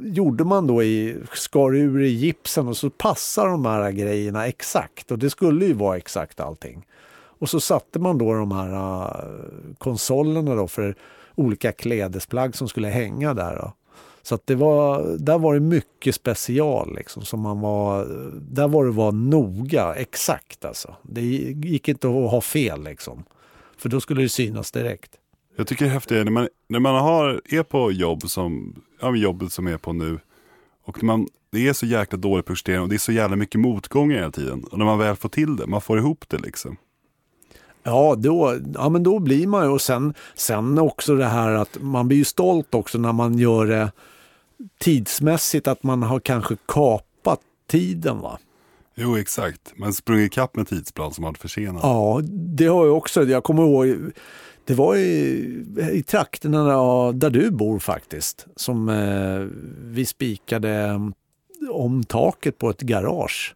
gjorde 0.03 0.43
man 0.43 0.67
då 0.67 0.83
i, 0.83 1.17
skar 1.33 1.75
ur 1.75 2.01
i 2.01 2.09
gipsen 2.09 2.67
och 2.67 2.77
så 2.77 2.89
passar 2.89 3.47
de 3.47 3.65
här 3.65 3.91
grejerna 3.91 4.47
exakt 4.47 5.11
och 5.11 5.19
det 5.19 5.29
skulle 5.29 5.65
ju 5.65 5.73
vara 5.73 5.97
exakt 5.97 6.39
allting. 6.39 6.85
Och 7.39 7.49
så 7.49 7.59
satte 7.59 7.99
man 7.99 8.17
då 8.17 8.33
de 8.33 8.51
här 8.51 8.73
uh, 8.73 9.75
konsolerna 9.77 10.55
då 10.55 10.67
för 10.67 10.95
olika 11.35 11.71
klädesplagg 11.71 12.55
som 12.55 12.67
skulle 12.67 12.87
hänga 12.87 13.33
där. 13.33 13.55
Då. 13.55 13.73
Så 14.25 14.35
att 14.35 14.47
det 14.47 14.55
var, 14.55 15.17
där 15.19 15.37
var 15.37 15.53
det 15.53 15.59
mycket 15.59 16.15
special 16.15 16.95
liksom. 16.95 17.25
Som 17.25 17.39
man 17.39 17.59
var, 17.59 18.05
där 18.41 18.67
var 18.67 18.85
det 18.85 18.91
var 18.91 19.11
noga, 19.11 19.93
exakt 19.93 20.65
alltså. 20.65 20.95
Det 21.03 21.21
gick 21.21 21.87
inte 21.87 22.07
att 22.07 22.31
ha 22.31 22.41
fel 22.41 22.83
liksom. 22.83 23.23
För 23.77 23.89
då 23.89 24.01
skulle 24.01 24.21
det 24.21 24.29
synas 24.29 24.71
direkt. 24.71 25.11
Jag 25.55 25.67
tycker 25.67 25.85
det 25.85 25.91
är 25.91 25.93
häftigt 25.93 26.25
när 26.25 26.31
man, 26.31 26.47
när 26.67 26.79
man 26.79 26.95
har, 26.95 27.41
är 27.45 27.63
på 27.63 27.91
jobb 27.91 28.29
som, 28.29 28.75
ja, 29.01 29.15
jobbet 29.15 29.51
som 29.51 29.67
är 29.67 29.77
på 29.77 29.93
nu. 29.93 30.19
Och 30.85 31.03
man, 31.03 31.27
det 31.51 31.67
är 31.67 31.73
så 31.73 31.85
jäkla 31.85 32.17
dåligt 32.17 32.45
projektering 32.45 32.81
och 32.81 32.89
det 32.89 32.95
är 32.95 32.99
så 32.99 33.11
jävla 33.11 33.35
mycket 33.35 33.61
motgångar 33.61 34.15
hela 34.15 34.31
tiden. 34.31 34.63
Och 34.63 34.77
när 34.77 34.85
man 34.85 34.99
väl 34.99 35.15
får 35.15 35.29
till 35.29 35.55
det, 35.55 35.67
man 35.67 35.81
får 35.81 35.97
ihop 35.97 36.25
det 36.27 36.37
liksom. 36.37 36.77
Ja, 37.83 38.15
då, 38.17 38.59
ja 38.73 38.89
men 38.89 39.03
då 39.03 39.19
blir 39.19 39.47
man 39.47 39.65
ju 39.65 39.69
och 39.69 39.81
sen, 39.81 40.13
sen 40.35 40.79
också 40.79 41.15
det 41.15 41.25
här 41.25 41.51
att 41.51 41.77
man 41.81 42.07
blir 42.07 42.17
ju 42.17 42.25
stolt 42.25 42.75
också 42.75 42.97
när 42.97 43.13
man 43.13 43.37
gör 43.37 43.65
det 43.65 43.91
tidsmässigt 44.79 45.67
att 45.67 45.83
man 45.83 46.03
har 46.03 46.19
kanske 46.19 46.55
kapat 46.65 47.39
tiden 47.67 48.19
va? 48.19 48.39
Jo 48.95 49.17
exakt, 49.17 49.73
man 49.75 49.93
sprungit 49.93 50.31
ikapp 50.31 50.55
med 50.55 50.67
tidsplan 50.67 51.13
som 51.13 51.23
varit 51.23 51.37
försenad. 51.37 51.79
Ja, 51.83 52.21
det 52.57 52.65
har 52.65 52.85
jag 52.85 52.97
också. 52.97 53.23
Jag 53.23 53.43
kommer 53.43 53.63
ihåg, 53.63 54.11
det 54.65 54.73
var 54.73 54.95
i, 54.95 55.65
i 55.91 56.03
trakterna 56.03 56.63
där, 56.63 57.13
där 57.13 57.29
du 57.29 57.51
bor 57.51 57.79
faktiskt, 57.79 58.47
som 58.55 58.89
eh, 58.89 59.47
vi 59.81 60.05
spikade 60.05 61.01
om 61.71 62.03
taket 62.03 62.57
på 62.57 62.69
ett 62.69 62.81
garage. 62.81 63.55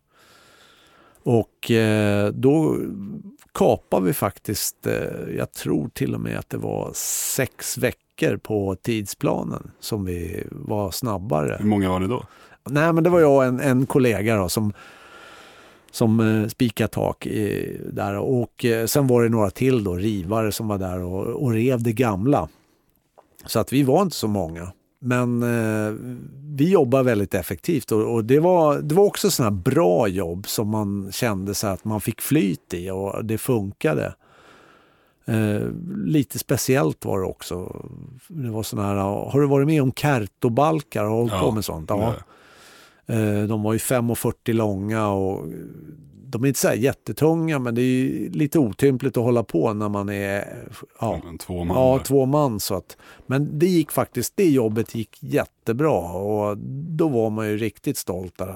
Och 1.23 1.71
eh, 1.71 2.29
då 2.29 2.77
kapade 3.53 4.05
vi 4.05 4.13
faktiskt, 4.13 4.87
eh, 4.87 5.35
jag 5.37 5.51
tror 5.51 5.89
till 5.89 6.15
och 6.15 6.21
med 6.21 6.39
att 6.39 6.49
det 6.49 6.57
var 6.57 6.91
sex 6.95 7.77
veckor 7.77 8.08
veckor 8.19 8.37
på 8.37 8.75
tidsplanen 8.75 9.71
som 9.79 10.05
vi 10.05 10.43
var 10.51 10.91
snabbare. 10.91 11.57
Hur 11.59 11.69
många 11.69 11.89
var 11.89 11.99
ni 11.99 12.07
då? 12.07 12.23
Nej, 12.69 12.93
men 12.93 13.03
det 13.03 13.09
var 13.09 13.19
jag 13.19 13.35
och 13.35 13.45
en, 13.45 13.59
en 13.59 13.85
kollega 13.85 14.35
då, 14.35 14.49
som, 14.49 14.73
som 15.91 16.19
eh, 16.19 16.47
spikade 16.47 16.87
tak 16.87 17.25
i, 17.25 17.77
där. 17.93 18.17
Och 18.17 18.65
eh, 18.65 18.85
sen 18.85 19.07
var 19.07 19.23
det 19.23 19.29
några 19.29 19.49
till 19.49 19.83
då, 19.83 19.95
rivare 19.95 20.51
som 20.51 20.67
var 20.67 20.77
där 20.77 20.99
och, 20.99 21.43
och 21.43 21.51
rev 21.51 21.83
det 21.83 21.93
gamla. 21.93 22.47
Så 23.45 23.59
att 23.59 23.73
vi 23.73 23.83
var 23.83 24.01
inte 24.01 24.15
så 24.15 24.27
många. 24.27 24.71
Men 25.01 25.43
eh, 25.43 25.93
vi 26.57 26.71
jobbar 26.71 27.03
väldigt 27.03 27.33
effektivt 27.33 27.91
och, 27.91 28.13
och, 28.13 28.25
det, 28.25 28.39
var, 28.39 28.77
det 28.77 28.95
var 28.95 29.03
också 29.03 29.31
sådana 29.31 29.51
bra 29.51 30.07
jobb 30.07 30.47
som 30.47 30.69
man 30.69 31.11
kände 31.11 31.55
så 31.55 31.67
att 31.67 31.85
man 31.85 32.01
fick 32.01 32.21
flyt 32.21 32.73
i 32.73 32.89
och 32.89 33.25
det 33.25 33.37
funkade. 33.37 34.13
Eh, 35.29 35.67
lite 36.05 36.39
speciellt 36.39 37.05
var 37.05 37.19
det 37.19 37.25
också. 37.25 37.85
Det 38.27 38.49
var 38.49 38.63
såna 38.63 38.87
här, 38.87 38.95
har 39.31 39.41
du 39.41 39.47
varit 39.47 39.67
med 39.67 39.81
om 39.81 39.91
Kertobalkar? 39.91 41.03
Har 41.03 41.23
du 41.23 41.29
ja, 41.31 41.41
på 41.41 41.51
med 41.51 41.65
sånt? 41.65 41.89
Ja. 41.89 42.13
Eh, 43.05 43.43
de 43.43 43.63
var 43.63 43.73
ju 43.73 43.79
5,40 43.79 44.53
långa 44.53 45.07
och 45.07 45.47
de 46.31 46.43
är 46.43 46.47
inte 46.47 46.59
så 46.59 46.67
här 46.67 46.75
jättetunga 46.75 47.59
men 47.59 47.75
det 47.75 47.81
är 47.81 48.29
lite 48.29 48.59
otympligt 48.59 49.17
att 49.17 49.23
hålla 49.23 49.43
på 49.43 49.73
när 49.73 49.89
man 49.89 50.09
är 50.09 50.45
ja, 50.99 51.21
två 51.39 51.63
man. 51.63 51.77
Ja, 51.77 51.99
två 51.99 52.25
man 52.25 52.59
så 52.59 52.75
att, 52.75 52.97
men 53.27 53.59
det 53.59 53.65
gick 53.65 53.91
faktiskt, 53.91 54.33
det 54.35 54.49
jobbet 54.49 54.95
gick 54.95 55.23
jättebra 55.23 55.99
och 55.99 56.57
då 56.97 57.07
var 57.07 57.29
man 57.29 57.47
ju 57.47 57.57
riktigt 57.57 57.97
stolt 57.97 58.37
där. 58.37 58.55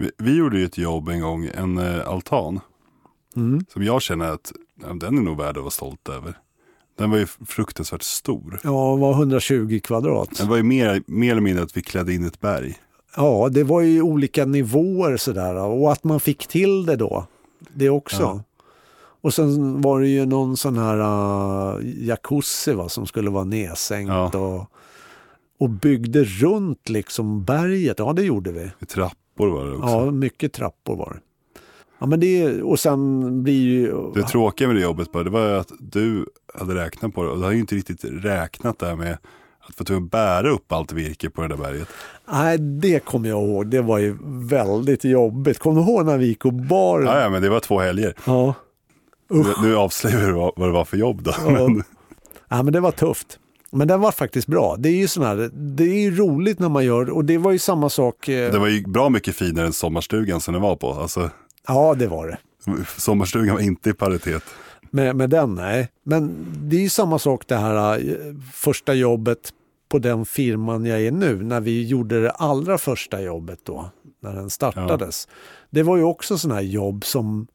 Vi, 0.00 0.10
vi 0.18 0.36
gjorde 0.36 0.58
ju 0.58 0.64
ett 0.64 0.78
jobb 0.78 1.08
en 1.08 1.20
gång, 1.20 1.50
en 1.54 1.78
eh, 1.78 2.08
altan. 2.08 2.60
Mm. 3.36 3.64
Som 3.72 3.82
jag 3.82 4.02
känner 4.02 4.32
att 4.32 4.52
ja, 4.82 4.88
den 4.92 5.18
är 5.18 5.22
nog 5.22 5.38
värd 5.38 5.56
att 5.56 5.62
vara 5.62 5.70
stolt 5.70 6.08
över. 6.08 6.38
Den 6.98 7.10
var 7.10 7.18
ju 7.18 7.26
fruktansvärt 7.26 8.02
stor. 8.02 8.60
Ja, 8.64 8.90
den 8.90 9.00
var 9.00 9.12
120 9.12 9.80
kvadrat. 9.84 10.38
Den 10.38 10.48
var 10.48 10.56
ju 10.56 10.62
mer, 10.62 11.02
mer 11.06 11.30
eller 11.30 11.40
mindre 11.40 11.64
att 11.64 11.76
vi 11.76 11.82
klädde 11.82 12.14
in 12.14 12.26
ett 12.26 12.40
berg. 12.40 12.74
Ja, 13.16 13.48
det 13.52 13.64
var 13.64 13.80
ju 13.80 14.02
olika 14.02 14.44
nivåer 14.44 15.16
sådär 15.16 15.54
och 15.54 15.92
att 15.92 16.04
man 16.04 16.20
fick 16.20 16.46
till 16.46 16.86
det 16.86 16.96
då. 16.96 17.26
Det 17.74 17.90
också. 17.90 18.22
Ja. 18.22 18.42
Och 19.20 19.34
sen 19.34 19.80
var 19.80 20.00
det 20.00 20.08
ju 20.08 20.26
någon 20.26 20.56
sån 20.56 20.78
här 20.78 20.98
uh, 20.98 21.80
jacuzzi 21.82 22.72
va, 22.72 22.88
som 22.88 23.06
skulle 23.06 23.30
vara 23.30 23.44
nedsänkt 23.44 24.10
ja. 24.10 24.38
och, 24.38 24.70
och 25.58 25.70
byggde 25.70 26.24
runt 26.24 26.88
liksom 26.88 27.44
berget. 27.44 27.98
Ja, 27.98 28.12
det 28.12 28.22
gjorde 28.22 28.52
vi. 28.52 28.86
Trapp 28.86 29.16
trappor 29.40 29.48
var 29.48 29.66
det 29.66 29.76
också. 29.76 29.88
Ja, 29.88 30.10
mycket 30.10 30.52
trappor 30.52 30.96
var 30.96 31.12
det. 31.12 31.20
Ja, 31.98 32.06
men 32.06 32.20
det, 32.20 32.62
och 32.62 32.80
sen 32.80 33.42
blir 33.42 33.62
ju... 33.62 34.12
Det 34.14 34.22
tråkiga 34.22 34.68
med 34.68 34.76
det 34.76 34.82
jobbet 34.82 35.12
bara, 35.12 35.24
det 35.24 35.30
var 35.30 35.50
att 35.50 35.72
du 35.80 36.26
hade 36.54 36.74
räknat 36.74 37.14
på 37.14 37.22
det 37.22 37.30
och 37.30 37.38
du 37.38 37.44
har 37.44 37.52
ju 37.52 37.58
inte 37.60 37.74
riktigt 37.74 38.04
räknat 38.04 38.78
där 38.78 38.96
med 38.96 39.18
att 39.60 39.74
få 39.74 39.84
tvungen 39.84 40.08
bära 40.08 40.50
upp 40.50 40.72
allt 40.72 40.92
virke 40.92 41.30
på 41.30 41.42
det 41.42 41.48
där 41.48 41.56
berget. 41.56 41.88
Nej, 42.32 42.58
det 42.58 43.04
kommer 43.04 43.28
jag 43.28 43.42
ihåg. 43.42 43.66
Det 43.66 43.82
var 43.82 43.98
ju 43.98 44.16
väldigt 44.24 45.04
jobbigt. 45.04 45.58
Kommer 45.58 45.80
du 45.80 45.86
ihåg 45.86 46.06
när 46.06 46.18
vi 46.18 46.26
gick 46.26 46.44
och 46.44 46.52
bar? 46.52 47.00
Ja, 47.00 47.20
ja 47.20 47.30
men 47.30 47.42
det 47.42 47.48
var 47.48 47.60
två 47.60 47.80
helger. 47.80 48.14
Ja. 48.24 48.54
Nu, 49.30 49.44
nu 49.62 49.76
avslöjar 49.76 50.26
du 50.26 50.32
vad, 50.32 50.52
vad 50.56 50.68
det 50.68 50.72
var 50.72 50.84
för 50.84 50.96
jobb 50.96 51.22
då. 51.22 51.32
Ja. 51.44 51.50
Men, 51.50 51.82
Ja, 52.52 52.62
men 52.62 52.72
det 52.72 52.80
var 52.80 52.90
tufft. 52.90 53.38
Men 53.70 53.88
den 53.88 54.00
var 54.00 54.12
faktiskt 54.12 54.46
bra. 54.46 54.76
Det 54.78 54.88
är 54.88 54.96
ju 54.96 55.08
sån 55.08 55.22
här, 55.24 55.50
det 55.52 55.84
är 55.84 56.00
ju 56.00 56.16
roligt 56.16 56.58
när 56.58 56.68
man 56.68 56.84
gör, 56.84 57.10
och 57.10 57.24
det 57.24 57.38
var 57.38 57.52
ju 57.52 57.58
samma 57.58 57.90
sak. 57.90 58.28
eh, 58.28 58.52
det 58.52 58.58
var 58.58 58.68
ju 58.68 58.82
bra 58.86 59.08
mycket 59.08 59.36
finare 59.36 59.66
än 59.66 59.72
sommarstugan 59.72 60.40
som 60.40 60.54
den 60.54 60.62
var 60.62 60.76
på. 60.76 60.92
Alltså, 60.92 61.30
Ja, 61.66 61.94
det 61.98 62.06
var 62.06 62.26
det. 62.26 62.38
sommarstugan 63.00 63.54
var 63.54 63.62
inte 63.62 63.90
i 63.90 63.92
paritet. 63.92 64.42
Med, 64.90 65.16
med 65.16 65.30
den, 65.30 65.54
nej. 65.54 65.88
Men 66.04 66.46
det 66.62 66.76
är 66.76 66.80
ju 66.80 66.88
samma 66.88 67.18
sak 67.18 67.44
det 67.46 67.56
här 67.56 67.98
eh, 67.98 68.14
första 68.54 68.94
jobbet 68.94 69.52
på 69.88 69.98
den 69.98 70.24
firman 70.24 70.86
jag 70.86 71.00
är 71.02 71.12
nu, 71.12 71.42
när 71.42 71.60
vi 71.60 71.86
gjorde 71.86 72.22
det 72.22 72.30
allra 72.30 72.78
första 72.78 73.20
jobbet 73.22 73.58
då, 73.64 73.90
när 74.22 74.34
den 74.34 74.50
startades. 74.50 75.28
Det 75.70 75.82
var 75.82 75.96
ju 75.96 76.02
också 76.02 76.38
sådana 76.38 76.54
här 76.60 76.66
jobb 76.66 77.04
som 77.04 77.46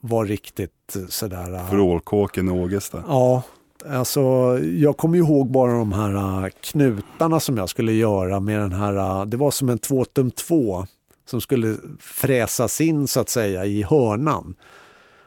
var 0.00 0.24
riktigt 0.24 0.96
eh, 0.96 1.06
sådär... 1.08 1.54
eh, 1.54 1.70
Vrålkåken 1.70 2.48
i 2.48 2.50
Ågesta. 2.50 3.04
Ja, 3.08 3.42
alltså 3.86 4.20
jag 4.62 4.96
kommer 4.96 5.18
ihåg 5.18 5.50
bara 5.50 5.72
de 5.72 5.92
här 5.92 6.44
äh, 6.44 6.50
knutarna 6.60 7.40
som 7.40 7.56
jag 7.56 7.68
skulle 7.68 7.92
göra 7.92 8.40
med 8.40 8.60
den 8.60 8.72
här, 8.72 9.20
äh, 9.20 9.26
det 9.26 9.36
var 9.36 9.50
som 9.50 9.68
en 9.68 9.78
2 9.78 10.04
tum 10.04 10.30
2 10.30 10.86
som 11.26 11.40
skulle 11.40 11.76
fräsas 12.00 12.80
in 12.80 13.08
så 13.08 13.20
att 13.20 13.28
säga 13.28 13.64
i 13.64 13.82
hörnan. 13.82 14.54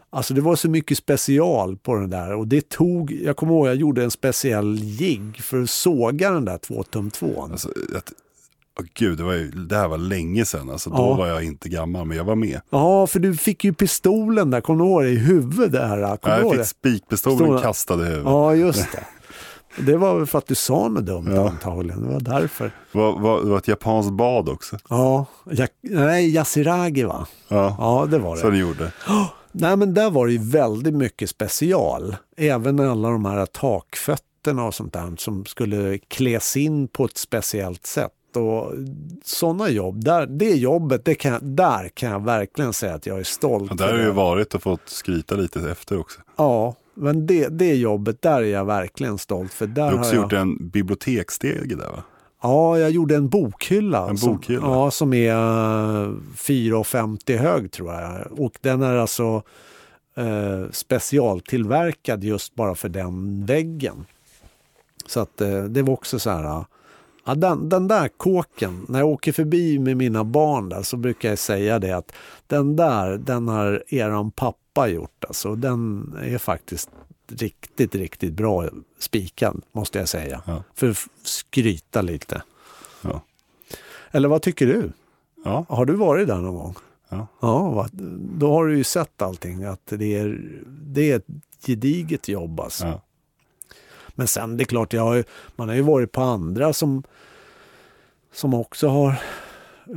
Alltså 0.10 0.34
det 0.34 0.41
var 0.41 0.55
så 0.55 0.70
mycket 0.70 0.98
special 0.98 1.77
på 1.77 1.96
den 1.96 2.10
där 2.10 2.34
och 2.34 2.48
det 2.48 2.70
tog, 2.70 3.12
jag 3.12 3.38
kommer 3.38 3.53
ihåg 3.53 3.67
jag 3.67 3.75
gjorde 3.75 4.03
en 4.03 4.12
speciell 4.12 4.79
jigg 4.84 5.38
för 5.41 5.62
att 5.62 5.70
såga 5.70 6.31
den 6.31 6.46
där 6.46 6.58
2 6.58 6.84
tum 6.84 7.12
2 7.12 7.48
Alltså, 7.51 7.70
åh 8.79 8.85
gud, 8.93 9.17
det, 9.17 9.23
var 9.23 9.33
ju, 9.33 9.51
det 9.51 9.75
här 9.75 9.87
var 9.87 9.97
länge 9.97 10.45
sedan. 10.45 10.69
Alltså, 10.69 10.89
då 10.89 10.95
Ja. 10.97 11.13
var 11.15 11.27
jag 11.27 11.43
inte 11.43 11.69
gammal, 11.69 12.05
men 12.05 12.17
jag 12.17 12.23
var 12.23 12.35
med. 12.35 12.61
Ja, 12.69 13.07
för 13.07 13.19
du 13.19 13.35
fick 13.35 13.63
ju 13.63 13.73
pistolen 13.73 14.51
där, 14.51 14.61
kommer 14.61 14.83
du 14.83 14.89
ihåg 14.89 15.03
det, 15.03 15.09
i 15.09 15.17
huvudet 15.17 15.71
där? 15.71 15.97
Du 15.97 16.03
ihåg 16.03 16.17
Jag 16.23 16.51
det? 16.51 16.57
fick 16.57 16.67
spikpistolen 16.67 17.37
Pistolen. 17.39 17.61
kastad 17.61 17.93
i 17.93 18.05
huvudet. 18.05 18.23
Ja, 18.25 18.55
just 18.55 18.91
det. 18.91 19.03
Det 19.85 19.97
var 19.97 20.15
väl 20.15 20.25
för 20.25 20.37
att 20.37 20.47
du 20.47 20.55
sa 20.55 20.87
något 20.87 21.05
dumt 21.05 21.29
Ja. 21.35 21.49
antagligen, 21.49 22.01
det 22.03 22.13
var 22.13 22.19
därför. 22.19 22.65
Det, 22.91 22.97
var, 22.97 23.19
var, 23.19 23.41
det 23.43 23.49
var 23.49 23.57
ett 23.57 23.67
japanskt 23.67 24.11
bad 24.13 24.49
också. 24.49 24.77
Ja, 24.89 25.25
ja 25.51 25.67
nej, 25.81 26.35
Yasiragi 26.35 27.03
va? 27.03 27.27
Ja, 27.47 27.75
Ja, 27.79 28.05
det 28.11 28.19
var 28.19 28.35
så 28.35 28.45
det. 28.45 28.51
det 28.51 28.57
gjorde. 28.57 28.91
Nej, 29.51 29.77
men 29.77 29.93
där 29.93 30.09
var 30.09 30.25
det 30.27 30.31
ju 30.33 30.39
väldigt 30.51 30.93
mycket 30.93 31.29
special. 31.29 32.15
Även 32.37 32.79
alla 32.79 33.09
de 33.09 33.25
här 33.25 33.45
takfötterna 33.45 34.63
och 34.65 34.75
sånt 34.75 34.93
där 34.93 35.13
som 35.17 35.45
skulle 35.45 35.97
kläs 35.97 36.57
in 36.57 36.87
på 36.87 37.05
ett 37.05 37.17
speciellt 37.17 37.85
sätt. 37.85 38.11
Och 38.38 38.73
sådana 39.23 39.69
jobb, 39.69 40.03
där, 40.03 40.25
det 40.25 40.55
jobbet, 40.55 41.05
det 41.05 41.15
kan, 41.15 41.55
där 41.55 41.89
kan 41.89 42.11
jag 42.11 42.25
verkligen 42.25 42.73
säga 42.73 42.93
att 42.93 43.05
jag 43.05 43.19
är 43.19 43.23
stolt. 43.23 43.71
Ja, 43.71 43.75
där 43.75 43.85
har 43.91 43.97
jag 43.97 44.05
ju 44.05 44.11
varit 44.11 44.53
och 44.53 44.63
fått 44.63 44.89
skryta 44.89 45.35
lite 45.35 45.71
efter 45.71 46.00
också. 46.00 46.19
Ja, 46.35 46.75
men 46.93 47.25
det, 47.25 47.47
det 47.47 47.75
jobbet, 47.75 48.21
där 48.21 48.41
är 48.41 48.45
jag 48.45 48.65
verkligen 48.65 49.17
stolt. 49.17 49.53
För 49.53 49.67
där 49.67 49.89
Du 49.89 49.95
har 49.95 50.00
också 50.00 50.15
jag... 50.15 50.21
gjort 50.23 50.33
en 50.33 50.69
biblioteksstege 50.69 51.75
där 51.75 51.89
va? 51.89 52.03
Ja, 52.43 52.79
jag 52.79 52.91
gjorde 52.91 53.15
en 53.15 53.29
bokhylla. 53.29 54.09
En 54.09 54.17
som- 54.17 54.33
bokhylla? 54.33 54.61
ja, 54.67 54.91
som 54.91 55.13
är 55.13 55.31
eh, 55.35 56.09
4,50 56.35 57.38
hög 57.38 57.71
tror 57.71 57.93
jag. 57.93 58.39
Och 58.39 58.57
den 58.61 58.81
är 58.81 58.95
alltså 58.97 59.43
eh, 60.15 60.69
specialtillverkad 60.71 62.23
just 62.23 62.55
bara 62.55 62.75
för 62.75 62.89
den 62.89 63.45
väggen. 63.45 64.05
Så 65.05 65.19
att 65.19 65.41
eh, 65.41 65.63
det 65.63 65.81
var 65.81 65.93
också 65.93 66.19
så 66.19 66.29
här. 66.29 66.65
Ja, 67.25 67.35
den, 67.35 67.69
den 67.69 67.87
där 67.87 68.07
kåken, 68.07 68.85
när 68.89 68.99
jag 68.99 69.07
åker 69.07 69.31
förbi 69.31 69.79
med 69.79 69.97
mina 69.97 70.23
barn 70.23 70.69
där 70.69 70.81
så 70.81 70.97
brukar 70.97 71.29
jag 71.29 71.39
säga 71.39 71.79
det 71.79 71.91
att 71.91 72.11
den 72.47 72.75
där, 72.75 73.17
den 73.17 73.47
har 73.47 73.83
eran 73.87 74.31
pappa 74.31 74.87
gjort. 74.87 75.25
Alltså, 75.27 75.55
den 75.55 76.13
är 76.23 76.37
faktiskt 76.37 76.89
riktigt, 77.27 77.95
riktigt 77.95 78.33
bra 78.33 78.69
spikad 78.99 79.61
måste 79.71 79.99
jag 79.99 80.09
säga. 80.09 80.41
Ja. 80.45 80.63
För 80.75 80.89
att 80.89 80.97
skryta 81.23 82.01
lite. 82.01 82.41
Ja. 83.01 83.21
Eller 84.11 84.29
vad 84.29 84.41
tycker 84.41 84.67
du? 84.67 84.91
Ja, 85.43 85.65
Har 85.69 85.85
du 85.85 85.93
varit 85.93 86.27
där 86.27 86.37
någon 86.37 86.55
gång? 86.55 86.75
Ja. 87.09 87.27
Ja, 87.39 87.87
då 88.39 88.51
har 88.51 88.65
du 88.65 88.77
ju 88.77 88.83
sett 88.83 89.22
allting. 89.22 89.63
Att 89.63 89.85
det 89.85 90.17
är, 90.17 90.41
det 90.67 91.11
är 91.11 91.15
ett 91.15 91.27
gediget 91.65 92.27
jobb 92.27 92.59
alltså. 92.59 93.01
Men 94.15 94.27
sen 94.27 94.57
det 94.57 94.63
är 94.63 94.65
klart, 94.65 94.93
jag 94.93 95.01
har 95.03 95.15
ju, 95.15 95.24
man 95.55 95.69
har 95.69 95.75
ju 95.75 95.81
varit 95.81 96.11
på 96.11 96.21
andra 96.21 96.74
som, 96.74 97.03
som 98.31 98.53
också 98.53 98.87
har 98.87 99.09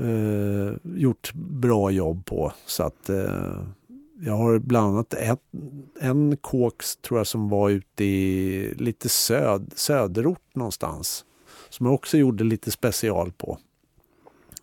eh, 0.01 0.75
gjort 0.85 1.33
bra 1.35 1.91
jobb 1.91 2.27
på. 2.27 2.53
Så 2.67 2.83
att 2.83 3.09
eh, 3.09 3.63
jag 4.21 4.37
har 4.37 4.59
bland 4.59 4.95
annat 4.95 5.15
ett, 5.15 5.43
en 6.01 6.37
kåk 6.37 6.83
tror 7.03 7.21
jag 7.21 7.27
som 7.27 7.49
var 7.49 7.71
ute 7.71 8.05
i 8.05 8.75
lite 8.79 9.09
söd, 9.09 9.73
söderort 9.77 10.55
någonstans. 10.55 11.25
Som 11.69 11.87
jag 11.87 11.95
också 11.95 12.17
gjorde 12.17 12.45
lite 12.45 12.71
special 12.71 13.33
på. 13.33 13.59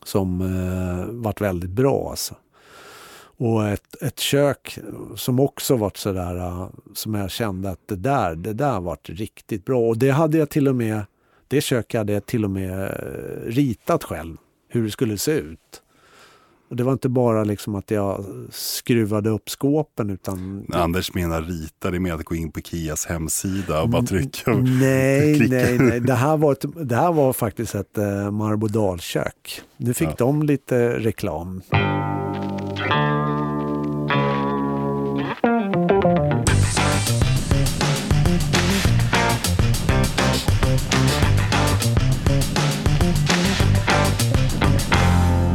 Som 0.04 0.42
eh, 0.42 1.06
vart 1.14 1.42
väldigt 1.42 1.70
bra 1.70 2.10
alltså. 2.10 2.36
Och 3.42 3.68
ett, 3.68 4.02
ett 4.02 4.20
kök 4.20 4.80
som 5.16 5.40
också 5.40 5.76
varit 5.76 5.98
sådär, 5.98 6.36
uh, 6.36 6.70
som 6.94 7.14
jag 7.14 7.32
kände 7.32 7.70
att 7.70 7.88
det 7.88 7.96
där, 7.96 8.36
det 8.36 8.54
där 8.54 8.80
vart 8.80 9.10
riktigt 9.10 9.66
bra. 9.66 9.80
Och 9.88 9.98
det 9.98 10.10
hade 10.10 10.38
jag 10.38 10.50
till 10.50 10.68
och 10.68 10.76
med, 10.76 11.06
det 11.48 11.62
köket 11.62 12.00
hade 12.00 12.14
jag 12.14 12.26
till 12.26 12.44
och 12.44 12.52
med 12.52 12.84
eh, 12.84 13.46
ritat 13.46 14.04
själv, 14.04 14.38
hur 14.70 14.84
det 14.84 14.92
skulle 14.92 15.18
se 15.18 15.32
ut. 15.32 15.82
Och 16.70 16.76
det 16.76 16.84
var 16.84 16.92
inte 16.92 17.10
bara 17.10 17.44
liksom 17.44 17.76
att 17.76 17.92
jag 17.92 18.26
skruvade 18.52 19.30
upp 19.30 19.50
skåpen 19.50 20.10
utan... 20.10 20.66
Anders 20.74 21.14
menar 21.14 21.42
rita, 21.42 21.92
det 21.92 22.00
med 22.00 22.14
att 22.14 22.24
gå 22.26 22.36
in 22.36 22.52
på 22.52 22.62
Kias 22.62 23.06
hemsida 23.06 23.82
och 23.82 23.90
bara 23.90 24.04
trycka. 24.04 24.54
Nej, 24.54 25.36
klicka. 25.36 25.56
nej, 25.56 25.78
nej. 25.80 26.00
Det 26.00 26.14
här 26.14 26.38
var, 26.38 26.52
ett, 26.52 26.66
det 26.76 26.96
här 26.96 27.12
var 27.12 27.34
faktiskt 27.34 27.76
ett 27.76 27.98
eh, 27.98 28.32
marbodalkök. 28.32 29.62
Nu 29.78 29.94
fick 29.94 30.10
Ja. 30.10 30.16
de 30.18 30.44
lite 30.44 31.00
reklam. 31.00 31.62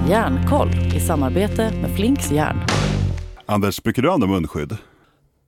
Järnkoll 0.09 0.71
i 0.97 1.01
samarbete 1.01 1.73
med 1.83 1.97
Flinks 1.97 2.31
järn. 2.31 2.57
Anders, 3.47 3.83
brukar 3.83 4.03
du 4.03 4.11
använda 4.11 4.35
munskydd? 4.35 4.77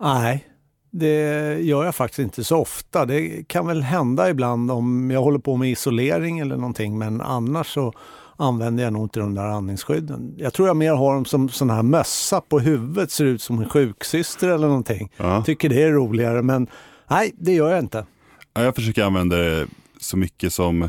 Nej, 0.00 0.46
det 0.90 1.60
gör 1.60 1.84
jag 1.84 1.94
faktiskt 1.94 2.18
inte 2.18 2.44
så 2.44 2.56
ofta. 2.56 3.06
Det 3.06 3.48
kan 3.48 3.66
väl 3.66 3.82
hända 3.82 4.30
ibland 4.30 4.70
om 4.70 5.10
jag 5.10 5.22
håller 5.22 5.38
på 5.38 5.56
med 5.56 5.70
isolering 5.70 6.38
eller 6.38 6.56
någonting, 6.56 6.98
men 6.98 7.20
annars 7.20 7.74
så 7.74 7.92
använder 8.38 8.85
jag 8.85 8.92
nog 8.92 9.05
inte 9.05 9.20
de 9.20 9.35
där 9.35 9.44
andningsskydden. 9.44 10.35
Jag 10.37 10.53
tror 10.55 10.68
jag 10.68 10.77
mer 10.77 10.92
har 10.92 11.14
dem 11.14 11.24
som 11.24 11.48
sån 11.48 11.70
här 11.70 11.83
mössa 11.83 12.40
på 12.40 12.59
huvudet, 12.61 13.11
ser 13.11 13.24
ut 13.24 13.42
som 13.42 13.59
en 13.59 13.68
sjuksyster 13.68 14.48
eller 14.48 14.66
någonting. 14.66 15.12
Ja. 15.16 15.44
Tycker 15.44 15.68
det 15.68 15.83
är 15.83 15.92
roligare, 15.92 16.42
men 16.42 16.66
nej, 17.11 17.35
det 17.38 17.53
gör 17.53 17.70
jag 17.70 17.79
inte. 17.79 18.07
Ja, 18.55 18.62
Jag 18.62 18.74
försöker 18.74 19.05
använda 19.05 19.37
det 19.37 19.66
så 20.01 20.16
mycket 20.16 20.53
som 20.53 20.88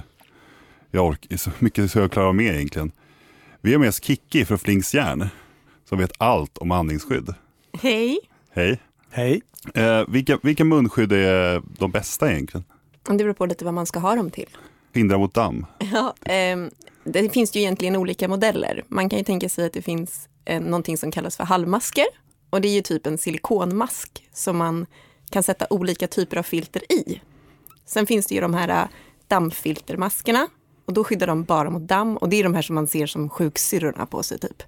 jag 0.91 1.05
orkar, 1.07 1.37
så 1.37 1.51
mycket 1.59 1.91
som 1.91 2.01
jag 2.01 2.11
klarar 2.11 2.33
med 2.33 2.55
egentligen. 2.55 2.91
Vi 3.61 3.71
har 3.71 3.79
med 3.79 3.89
oss 3.89 4.03
Kikki 4.03 4.45
från 4.45 4.59
Flinks 4.59 4.93
järn 4.93 5.27
som 5.89 5.97
vet 5.97 6.11
allt 6.17 6.57
om 6.57 6.71
andningsskydd. 6.71 7.33
Hej. 7.81 8.19
Hej! 8.51 8.79
Hej. 9.11 9.41
Eh, 9.73 10.03
vilka, 10.07 10.39
vilka 10.43 10.65
munskydd 10.65 11.11
är 11.11 11.61
de 11.79 11.91
bästa 11.91 12.31
egentligen? 12.31 12.63
Det 13.07 13.17
beror 13.17 13.33
på 13.33 13.45
lite 13.45 13.65
vad 13.65 13.73
man 13.73 13.85
ska 13.85 13.99
ha 13.99 14.15
dem 14.15 14.29
till. 14.29 14.49
Hindra 14.93 15.17
mot 15.17 15.33
damm? 15.33 15.65
Ja, 15.93 16.13
ehm, 16.25 16.71
det 17.03 17.29
finns 17.29 17.55
ju 17.55 17.59
egentligen 17.59 17.95
olika 17.95 18.27
modeller. 18.27 18.83
Man 18.87 19.09
kan 19.09 19.19
ju 19.19 19.25
tänka 19.25 19.49
sig 19.49 19.65
att 19.65 19.73
det 19.73 19.81
finns 19.81 20.29
eh, 20.45 20.61
någonting 20.61 20.97
som 20.97 21.11
kallas 21.11 21.37
för 21.37 21.43
halvmasker. 21.43 22.05
Och 22.49 22.61
det 22.61 22.67
är 22.67 22.73
ju 22.73 22.81
typ 22.81 23.07
en 23.07 23.17
silikonmask 23.17 24.27
som 24.33 24.57
man 24.57 24.85
kan 25.29 25.43
sätta 25.43 25.67
olika 25.69 26.07
typer 26.07 26.37
av 26.37 26.43
filter 26.43 26.91
i. 26.91 27.21
Sen 27.85 28.07
finns 28.07 28.25
det 28.25 28.35
ju 28.35 28.41
de 28.41 28.53
här 28.53 28.69
eh, 28.69 28.87
dammfiltermaskerna. 29.27 30.47
Och 30.85 30.93
då 30.93 31.03
skyddar 31.03 31.27
de 31.27 31.43
bara 31.43 31.69
mot 31.69 31.81
damm. 31.81 32.17
Och 32.17 32.29
det 32.29 32.35
är 32.35 32.43
de 32.43 32.53
här 32.53 32.61
som 32.61 32.75
man 32.75 32.87
ser 32.87 33.05
som 33.05 33.29
sjuksyrrorna 33.29 34.05
på 34.05 34.23
sig 34.23 34.39
typ. 34.39 34.63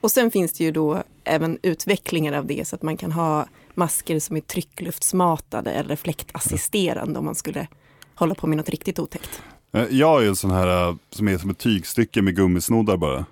Och 0.00 0.10
sen 0.10 0.30
finns 0.30 0.52
det 0.52 0.64
ju 0.64 0.70
då 0.70 1.02
även 1.24 1.58
utvecklingar 1.62 2.32
av 2.32 2.46
det 2.46 2.68
så 2.68 2.76
att 2.76 2.82
man 2.82 2.96
kan 2.96 3.12
ha 3.12 3.46
masker 3.74 4.18
som 4.18 4.36
är 4.36 4.40
tryckluftsmatade 4.40 5.72
eller 5.72 5.96
fläktassisterande 5.96 7.18
om 7.18 7.24
man 7.24 7.34
skulle 7.34 7.66
hålla 8.14 8.34
på 8.34 8.46
med 8.46 8.56
något 8.56 8.68
riktigt 8.68 8.98
otäckt. 8.98 9.42
Eh, 9.74 9.84
Jag 9.90 10.22
ju 10.22 10.28
en 10.28 10.36
sån 10.36 10.50
här 10.50 10.88
eh, 10.88 10.96
som 11.10 11.28
är 11.28 11.38
som 11.38 11.50
ett 11.50 11.58
tygstycke 11.58 12.22
med 12.22 12.36
gummisnoddar 12.36 12.96
bara. 12.96 13.26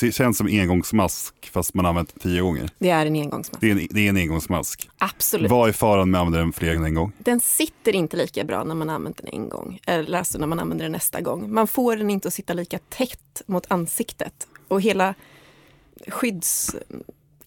Det 0.00 0.12
känns 0.12 0.38
som 0.38 0.46
engångsmask 0.46 1.50
fast 1.52 1.74
man 1.74 1.86
använt 1.86 2.08
den 2.14 2.18
tio 2.18 2.40
gånger. 2.40 2.70
Det 2.78 2.90
är 2.90 3.06
en 3.06 3.14
engångsmask. 3.14 3.60
Det 3.60 3.66
är 3.66 3.70
en, 3.72 3.88
det 3.90 4.00
är 4.00 4.08
en 4.08 4.16
engångsmask. 4.16 4.88
Absolut. 4.98 5.50
Vad 5.50 5.68
är 5.68 5.72
faran 5.72 6.10
med 6.10 6.18
att 6.18 6.26
använda 6.26 6.38
den 6.38 6.52
fler 6.52 6.74
än 6.74 6.84
en 6.84 6.94
gång? 6.94 7.12
Den 7.18 7.40
sitter 7.40 7.92
inte 7.92 8.16
lika 8.16 8.44
bra 8.44 8.64
när 8.64 8.74
man 8.74 8.90
använt 8.90 9.16
den 9.16 9.28
en 9.28 9.48
gång, 9.48 9.78
eller 9.86 10.18
alltså 10.18 10.38
när 10.38 10.46
man 10.46 10.58
använder 10.58 10.84
den 10.84 10.92
nästa 10.92 11.20
gång. 11.20 11.52
Man 11.52 11.66
får 11.66 11.96
den 11.96 12.10
inte 12.10 12.28
att 12.28 12.34
sitta 12.34 12.54
lika 12.54 12.78
tätt 12.78 13.42
mot 13.46 13.66
ansiktet. 13.68 14.48
Och 14.68 14.80
hela 14.80 15.14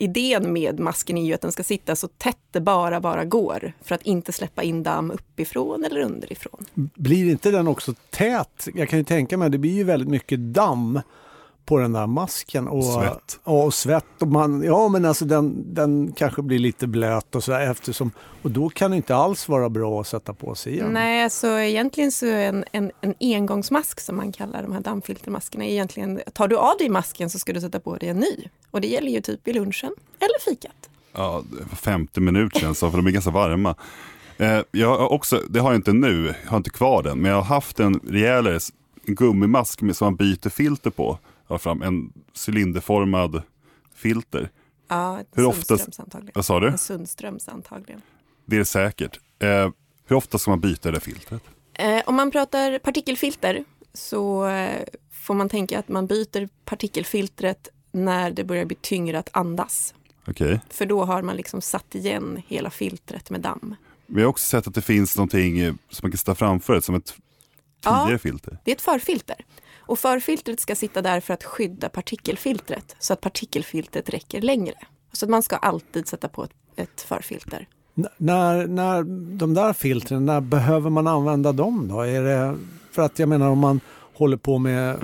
idén 0.02 0.54
med 0.54 0.80
masken 0.80 1.18
är 1.18 1.26
ju 1.26 1.34
att 1.34 1.42
den 1.42 1.52
ska 1.52 1.64
sitta 1.64 1.96
så 1.96 2.08
tätt 2.08 2.38
det 2.52 2.62
bara, 2.62 3.02
bara 3.02 3.26
går 3.26 3.74
för 3.82 3.96
att 3.96 4.02
inte 4.02 4.32
släppa 4.32 4.64
in 4.64 4.84
damm 4.84 5.12
uppifrån 5.12 5.84
eller 5.84 6.02
underifrån. 6.02 6.66
Blir 6.96 7.32
inte 7.32 7.52
den 7.52 7.68
också 7.68 7.94
tät? 8.10 8.68
Jag 8.74 8.90
kan 8.90 9.00
ju 9.00 9.06
tänka 9.06 9.38
mig, 9.38 9.50
det 9.50 9.58
blir 9.58 9.74
ju 9.74 9.84
väldigt 9.84 10.10
mycket 10.10 10.40
damm 10.40 11.02
på 11.70 11.78
den 11.78 11.94
där 11.94 12.08
masken. 12.08 12.68
Och 12.68 12.84
Svett. 12.84 13.40
Ja, 13.44 13.64
och 13.64 13.74
svett. 13.74 14.22
Och 14.22 14.28
man, 14.28 14.64
ja, 14.64 14.88
men 14.88 15.06
alltså 15.06 15.26
den, 15.26 15.74
den 15.74 16.12
kanske 16.12 16.42
blir 16.42 16.60
lite 16.60 16.88
blöt 16.88 17.36
och 17.36 17.44
så 17.44 17.52
där 17.52 17.72
eftersom, 17.72 18.12
och 18.42 18.52
då 18.52 18.70
kan 18.70 18.92
det 18.92 18.98
inte 18.98 19.16
alls 19.16 19.48
vara 19.48 19.70
bra 19.70 20.02
att 20.02 20.08
sätta 20.08 20.34
på 20.34 20.56
sig 20.56 20.74
igen. 20.74 20.90
Nej, 20.94 21.30
så 21.30 21.60
egentligen 21.60 22.12
så 22.12 22.26
är 22.26 22.50
en, 22.50 22.66
en, 22.72 22.92
en 23.02 23.14
engångsmask 23.20 24.00
som 24.00 24.16
man 24.18 24.32
kallar 24.32 24.64
de 24.64 24.74
här 24.74 24.82
dammfiltermaskerna, 24.82 25.66
är 25.66 25.70
egentligen, 25.70 26.22
tar 26.34 26.48
du 26.48 26.58
av 26.58 26.78
dig 26.78 26.90
masken 26.90 27.30
så 27.30 27.40
ska 27.40 27.54
du 27.54 27.62
sätta 27.62 27.80
på 27.80 27.96
dig 27.96 28.10
en 28.10 28.18
ny. 28.18 28.50
Och 28.72 28.82
det 28.82 28.88
gäller 28.88 29.12
ju 29.12 29.22
typ 29.22 29.48
i 29.48 29.54
lunchen 29.54 29.92
eller 30.20 30.52
fikat. 30.52 30.90
Ja, 31.12 31.44
50 31.76 32.20
minuter 32.20 32.60
känns 32.60 32.80
det 32.80 32.92
för 32.92 32.98
de 32.98 33.08
är 33.08 33.12
ganska 33.12 33.32
varma. 33.32 33.76
Eh, 34.38 34.60
jag 34.72 34.98
har 34.98 35.12
också, 35.12 35.42
det 35.50 35.60
har 35.60 35.72
jag 35.72 35.78
inte 35.78 35.94
nu, 35.94 36.36
jag 36.44 36.50
har 36.50 36.58
inte 36.58 36.70
kvar 36.70 37.04
den, 37.04 37.20
men 37.20 37.32
jag 37.32 37.38
har 37.38 37.56
haft 37.56 37.80
en 37.80 38.00
rejälare 38.08 38.60
gummimask 39.06 39.82
med, 39.82 39.96
som 39.96 40.06
man 40.06 40.16
byter 40.16 40.50
filter 40.50 40.90
på. 40.90 41.20
Har 41.50 41.58
fram 41.58 41.82
en 41.82 42.14
cylinderformad 42.48 43.42
filter. 43.96 44.50
Ja, 44.88 45.20
ett 45.20 45.28
Hur 45.34 45.44
Sundströms 45.52 46.00
antagligen. 46.00 46.32
Vad 46.36 46.46
sa 46.46 46.60
du? 46.60 46.68
En 46.68 46.78
Sundströms 46.78 47.48
antagligen. 47.48 48.02
Det 48.46 48.58
är 48.58 48.64
säkert. 48.64 49.20
Eh, 49.40 49.70
hur 50.06 50.16
ofta 50.16 50.38
ska 50.38 50.52
man 50.52 50.60
byta 50.60 50.92
det 50.92 51.00
filtret? 51.00 51.44
Eh, 51.74 52.02
om 52.06 52.16
man 52.16 52.32
pratar 52.32 52.80
partikelfilter 52.80 53.64
så 53.94 54.48
eh, 54.48 54.84
får 55.12 55.34
man 55.34 55.50
tänka 55.50 55.80
att 55.80 55.88
man 55.90 56.08
byter 56.08 56.50
partikelfiltret 56.66 57.70
när 57.92 58.32
det 58.32 58.44
börjar 58.44 58.66
bli 58.66 58.78
tyngre 58.82 59.20
att 59.20 59.30
andas. 59.34 59.94
Okej. 60.28 60.60
För 60.70 60.86
då 60.86 61.06
har 61.06 61.22
man 61.22 61.36
liksom 61.36 61.62
satt 61.62 61.96
igen 61.96 62.42
hela 62.48 62.70
filtret 62.70 63.30
med 63.30 63.42
damm. 63.42 63.76
Vi 64.06 64.22
har 64.22 64.30
också 64.30 64.46
sett 64.46 64.68
att 64.68 64.74
det 64.76 64.82
finns 64.82 65.18
någonting 65.18 65.60
som 65.66 66.00
man 66.02 66.12
kan 66.12 66.18
sätta 66.18 66.36
framför 66.36 66.74
det, 66.76 66.82
som 66.82 66.96
ett 66.96 67.14
tidigare 67.84 68.12
Ja. 68.12 68.18
filter. 68.18 68.58
Det 68.64 68.72
är 68.72 68.76
ett 68.76 68.82
förfilter. 68.82 69.36
Och 69.90 70.00
förfiltret 70.00 70.60
ska 70.60 70.76
sitta 70.76 71.02
där 71.02 71.20
för 71.20 71.34
att 71.34 71.44
skydda 71.44 71.90
partikelfiltret 71.90 72.96
så 73.00 73.14
att 73.14 73.22
partikelfiltret 73.22 74.10
räcker 74.10 74.42
längre. 74.42 74.74
Så 75.14 75.26
att 75.26 75.30
man 75.30 75.44
ska 75.44 75.56
alltid 75.56 76.08
sätta 76.08 76.28
på 76.30 76.44
ett, 76.44 76.52
ett 76.76 77.02
förfilter. 77.02 77.68
N- 77.98 78.08
När, 78.18 78.68
när 78.68 79.04
de 79.38 79.54
där 79.54 79.74
filtren, 79.74 80.26
när 80.26 80.42
behöver 80.42 80.90
man 80.90 81.08
använda 81.08 81.52
dem 81.52 81.88
då? 81.88 82.02
Är 82.02 82.22
det, 82.24 82.58
för 82.92 83.02
att 83.02 83.20
jag 83.20 83.30
menar 83.30 83.50
om 83.50 83.60
man 83.60 83.80
håller 84.14 84.38
på 84.38 84.58
med 84.58 84.98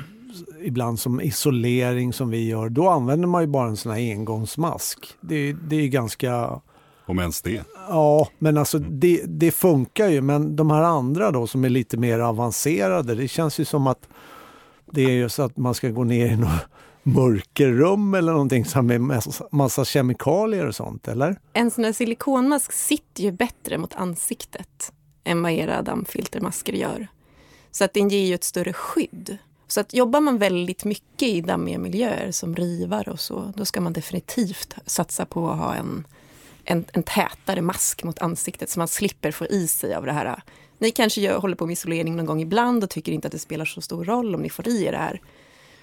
ibland 0.61 0.99
som 0.99 1.21
isolering 1.21 2.13
som 2.13 2.29
vi 2.29 2.47
gör, 2.47 2.69
då 2.69 2.89
använder 2.89 3.27
man 3.27 3.41
ju 3.41 3.47
bara 3.47 3.67
en 3.67 3.77
sån 3.77 3.91
här 3.91 4.11
engångsmask. 4.11 5.07
Det, 5.21 5.53
det 5.53 5.75
är 5.75 5.81
ju 5.81 5.87
ganska, 5.89 6.61
Om 7.05 7.19
ens 7.19 7.41
det. 7.41 7.63
ja 7.89 8.27
men 8.39 8.57
alltså 8.57 8.79
det, 8.79 9.21
det 9.27 9.51
funkar 9.51 10.07
ju 10.07 10.21
men 10.21 10.55
de 10.55 10.71
här 10.71 10.81
andra 10.83 11.31
då 11.31 11.47
som 11.47 11.65
är 11.65 11.69
lite 11.69 11.97
mer 11.97 12.19
avancerade, 12.19 13.15
det 13.15 13.27
känns 13.27 13.59
ju 13.59 13.65
som 13.65 13.87
att 13.87 14.07
det 14.91 15.01
är 15.01 15.11
ju 15.11 15.29
så 15.29 15.43
att 15.43 15.57
man 15.57 15.73
ska 15.73 15.89
gå 15.89 16.03
ner 16.03 16.25
i 16.25 16.35
något 16.35 16.61
mörkerrum 17.03 18.13
eller 18.13 18.31
någonting 18.31 18.65
som 18.65 18.87
med 18.87 19.01
massa, 19.01 19.47
massa 19.51 19.85
kemikalier 19.85 20.65
och 20.65 20.75
sånt, 20.75 21.07
eller? 21.07 21.39
En 21.53 21.71
sån 21.71 21.83
här 21.83 21.93
silikonmask 21.93 22.71
sitter 22.71 23.23
ju 23.23 23.31
bättre 23.31 23.77
mot 23.77 23.95
ansiktet 23.95 24.91
än 25.23 25.41
vad 25.41 25.51
era 25.51 25.81
dammfiltermasker 25.81 26.73
gör. 26.73 27.07
Så 27.71 27.83
att 27.83 27.93
den 27.93 28.09
ger 28.09 28.25
ju 28.25 28.35
ett 28.35 28.43
större 28.43 28.73
skydd. 28.73 29.37
Så 29.67 29.79
att 29.79 29.93
jobbar 29.93 30.19
man 30.19 30.37
väldigt 30.37 30.85
mycket 30.85 31.29
i 31.29 31.41
dammiga 31.41 31.79
miljöer 31.79 32.31
som 32.31 32.55
rivar 32.55 33.09
och 33.09 33.19
så, 33.19 33.53
då 33.55 33.65
ska 33.65 33.81
man 33.81 33.93
definitivt 33.93 34.75
satsa 34.85 35.25
på 35.25 35.49
att 35.49 35.57
ha 35.57 35.75
en, 35.75 36.07
en, 36.63 36.85
en 36.93 37.03
tätare 37.03 37.61
mask 37.61 38.03
mot 38.03 38.19
ansiktet 38.19 38.69
så 38.69 38.79
man 38.79 38.87
slipper 38.87 39.31
få 39.31 39.45
i 39.45 39.67
sig 39.67 39.95
av 39.95 40.05
det 40.05 40.11
här. 40.11 40.41
Ni 40.77 40.91
kanske 40.91 41.21
gör, 41.21 41.39
håller 41.39 41.55
på 41.55 41.65
med 41.65 41.73
isolering 41.73 42.15
någon 42.15 42.25
gång 42.25 42.41
ibland 42.41 42.83
och 42.83 42.89
tycker 42.89 43.11
inte 43.11 43.27
att 43.27 43.31
det 43.31 43.39
spelar 43.39 43.65
så 43.65 43.81
stor 43.81 44.05
roll 44.05 44.35
om 44.35 44.41
ni 44.41 44.49
får 44.49 44.67
i 44.67 44.85
er 44.85 44.91
det 44.91 44.97
här. 44.97 45.21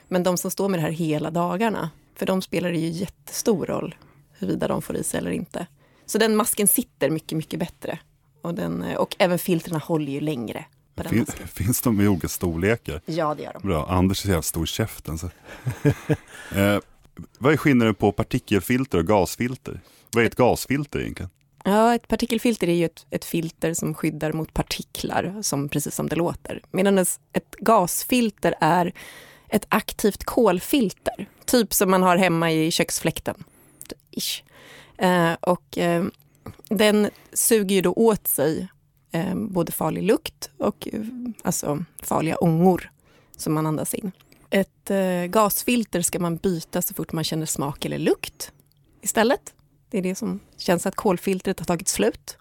Men 0.09 0.23
de 0.23 0.37
som 0.37 0.51
står 0.51 0.69
med 0.69 0.79
det 0.79 0.83
här 0.83 0.91
hela 0.91 1.31
dagarna, 1.31 1.91
för 2.15 2.27
de 2.27 2.43
spelar 2.43 2.73
det 2.73 2.79
ju 2.79 2.89
jättestor 2.89 3.67
roll 3.67 3.95
huruvida 4.33 4.69
de 4.69 4.83
får 4.83 4.97
i 4.97 5.05
sig 5.05 5.19
eller 5.19 5.31
inte. 5.31 5.67
Så 6.07 6.19
den 6.19 6.37
masken 6.37 6.69
sitter 6.69 7.11
mycket, 7.11 7.37
mycket 7.37 7.61
bättre. 7.61 7.99
Och, 8.43 8.55
den, 8.55 8.85
och 8.97 9.17
även 9.19 9.39
filtrerna 9.39 9.79
håller 9.79 10.13
ju 10.13 10.21
längre. 10.21 10.65
Fin, 11.09 11.27
finns 11.27 11.81
de 11.81 12.01
i 12.01 12.09
olika 12.09 12.29
storlekar? 12.29 13.01
Ja, 13.05 13.35
det 13.35 13.43
gör 13.43 13.53
de. 13.53 13.69
Bra, 13.69 13.87
Anders 13.87 14.19
är 14.19 14.23
så 14.23 14.29
jävla 14.29 14.43
stor 14.43 14.65
i 14.65 14.67
käften. 14.67 15.19
Så. 15.19 15.27
eh, 16.55 16.79
vad 17.39 17.53
är 17.53 17.57
skillnaden 17.57 17.95
på 17.95 18.13
partikelfilter 18.13 18.99
och 18.99 19.07
gasfilter? 19.07 19.81
Vad 20.13 20.25
är 20.25 20.27
ett 20.27 20.37
gasfilter 20.37 21.01
egentligen? 21.01 21.31
Ja, 21.65 21.95
ett 21.95 22.09
partikelfilter 22.09 22.69
är 22.69 22.75
ju 22.75 22.85
ett, 22.85 23.07
ett 23.11 23.25
filter 23.25 23.75
som 23.75 23.95
skyddar 23.95 24.33
mot 24.33 24.55
partiklar, 24.55 25.35
som, 25.43 25.69
precis 25.69 25.95
som 25.95 26.09
det 26.09 26.17
låter. 26.17 26.63
Medan 26.71 26.99
ett, 26.99 27.55
gasfilter 27.59 28.55
är 28.61 28.93
ett 29.49 29.67
aktivt 29.69 30.25
kolfilter, 30.25 31.29
typ 31.45 31.75
som 31.75 31.91
man 31.91 32.03
har 32.03 32.17
hemma 32.17 32.53
i 32.53 32.71
köksfläkten. 32.71 33.45
Ish. 34.11 34.43
Eh, 34.99 35.33
och 35.41 35.79
eh, 35.79 36.05
den 36.69 37.11
suger 37.33 37.77
ju 37.77 37.83
då 37.83 37.93
åt 37.93 38.27
sig 38.27 38.69
eh, 39.13 39.35
både 39.35 39.73
farlig 39.73 40.03
lukt 40.03 40.51
och 40.59 40.89
eh, 40.93 41.01
alltså 41.43 41.85
farliga 42.03 42.37
ångor 42.37 42.91
som 43.37 43.55
man 43.55 43.67
andas 43.67 43.95
in. 43.95 44.13
Ett 44.51 44.91
eh, 44.91 45.25
gasfilter 45.25 46.03
ska 46.03 46.19
man 46.19 46.37
byta 46.37 46.83
så 46.83 46.95
fort 46.95 47.13
man 47.13 47.25
känner 47.25 47.47
smak 47.47 47.85
eller 47.85 47.99
lukt 47.99 48.53
istället. 49.03 49.55
Det 49.93 49.99
är 49.99 50.03
det 50.03 50.15
som 50.15 50.41
känns 50.57 50.87
att 50.87 50.95
kolfiltret 50.95 51.59
har 51.59 51.67
tagit 51.67 51.89
slut. 51.89 52.37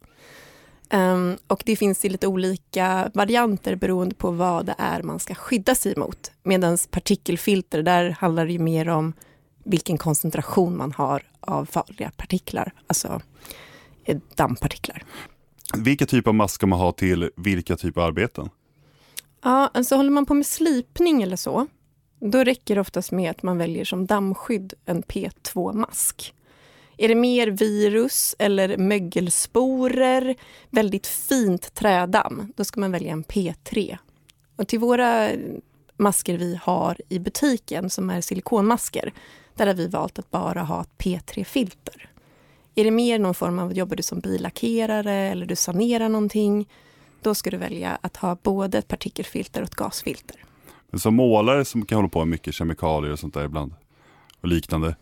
Ehm, 0.90 1.38
och 1.48 1.64
det 1.66 1.76
finns 1.76 2.06
i 2.06 2.10
lite 2.10 2.28
olika 2.28 3.12
varianter 3.14 3.76
beroende 3.76 4.16
på 4.16 4.32
vad 4.32 4.66
det 4.66 4.76
är 4.78 5.04
man 5.04 5.20
ska 5.20 5.36
skydda 5.36 5.76
sig 5.76 5.94
mot. 5.98 6.32
Medan 6.44 6.78
partikelfilter, 6.92 7.84
där 7.84 8.10
handlar 8.10 8.46
det 8.46 8.60
mer 8.60 8.90
om 8.90 9.14
vilken 9.64 9.98
koncentration 9.98 10.78
man 10.78 10.92
har 10.92 11.24
av 11.40 11.66
farliga 11.66 12.12
partiklar, 12.18 12.74
alltså 12.88 13.22
eh, 14.06 14.18
dammpartiklar. 14.36 15.04
Vilka 15.78 16.06
typer 16.06 16.32
av 16.32 16.36
mask 16.36 16.56
ska 16.56 16.68
man 16.68 16.80
ha 16.80 16.92
till 16.92 17.30
vilka 17.38 17.78
typer 17.78 18.02
av 18.02 18.08
arbeten? 18.08 18.50
Ja, 19.44 19.72
alltså 19.74 19.96
håller 19.96 20.12
man 20.12 20.26
på 20.26 20.34
med 20.34 20.46
slipning 20.46 21.22
eller 21.22 21.36
så, 21.36 21.68
då 22.20 22.44
räcker 22.44 22.76
det 22.76 22.82
oftast 22.82 23.12
med 23.12 23.32
att 23.32 23.44
man 23.44 23.58
väljer 23.58 23.86
som 23.86 24.06
dammskydd 24.06 24.74
en 24.86 25.04
P2-mask. 25.04 26.34
Är 26.98 27.08
det 27.08 27.16
mer 27.16 27.48
virus 27.48 28.36
eller 28.40 28.78
mögelsporer, 28.78 30.36
väldigt 30.70 31.08
fint 31.08 31.74
trädamm, 31.74 32.54
då 32.56 32.64
ska 32.64 32.80
man 32.80 32.92
välja 32.92 33.12
en 33.12 33.24
P3. 33.24 33.98
Och 34.56 34.68
till 34.68 34.80
våra 34.80 35.30
masker 35.98 36.38
vi 36.38 36.60
har 36.64 36.98
i 37.10 37.20
butiken, 37.20 37.90
som 37.90 38.10
är 38.10 38.22
silikonmasker, 38.22 39.14
där 39.56 39.68
har 39.68 39.74
vi 39.74 39.88
valt 39.88 40.20
att 40.20 40.32
bara 40.32 40.64
ha 40.64 40.82
ett 40.82 40.98
P3-filter. 40.98 42.10
Är 42.76 42.84
det 42.84 42.92
mer 42.92 43.20
någon 43.20 43.34
form 43.34 43.60
av, 43.60 43.74
jobbar 43.74 43.96
du 43.96 44.04
som 44.04 44.20
billackerare 44.20 45.14
eller 45.14 45.46
du 45.46 45.56
sanerar 45.56 46.10
någonting, 46.10 46.70
då 47.22 47.36
ska 47.36 47.50
du 47.50 47.58
välja 47.58 47.98
att 48.02 48.18
ha 48.18 48.38
både 48.44 48.78
ett 48.78 48.88
partikelfilter 48.88 49.62
och 49.62 49.68
ett 49.68 49.76
gasfilter. 49.76 50.46
Men 50.90 51.00
som 51.00 51.16
målare 51.16 51.66
som 51.66 51.86
kan 51.86 51.96
hålla 51.96 52.10
på 52.10 52.20
med 52.20 52.28
mycket 52.28 52.54
kemikalier 52.54 53.12
och 53.12 53.20
sånt 53.20 53.34
där 53.34 53.46
ibland 53.46 53.74
och 54.42 54.48
liknande. 54.48 54.96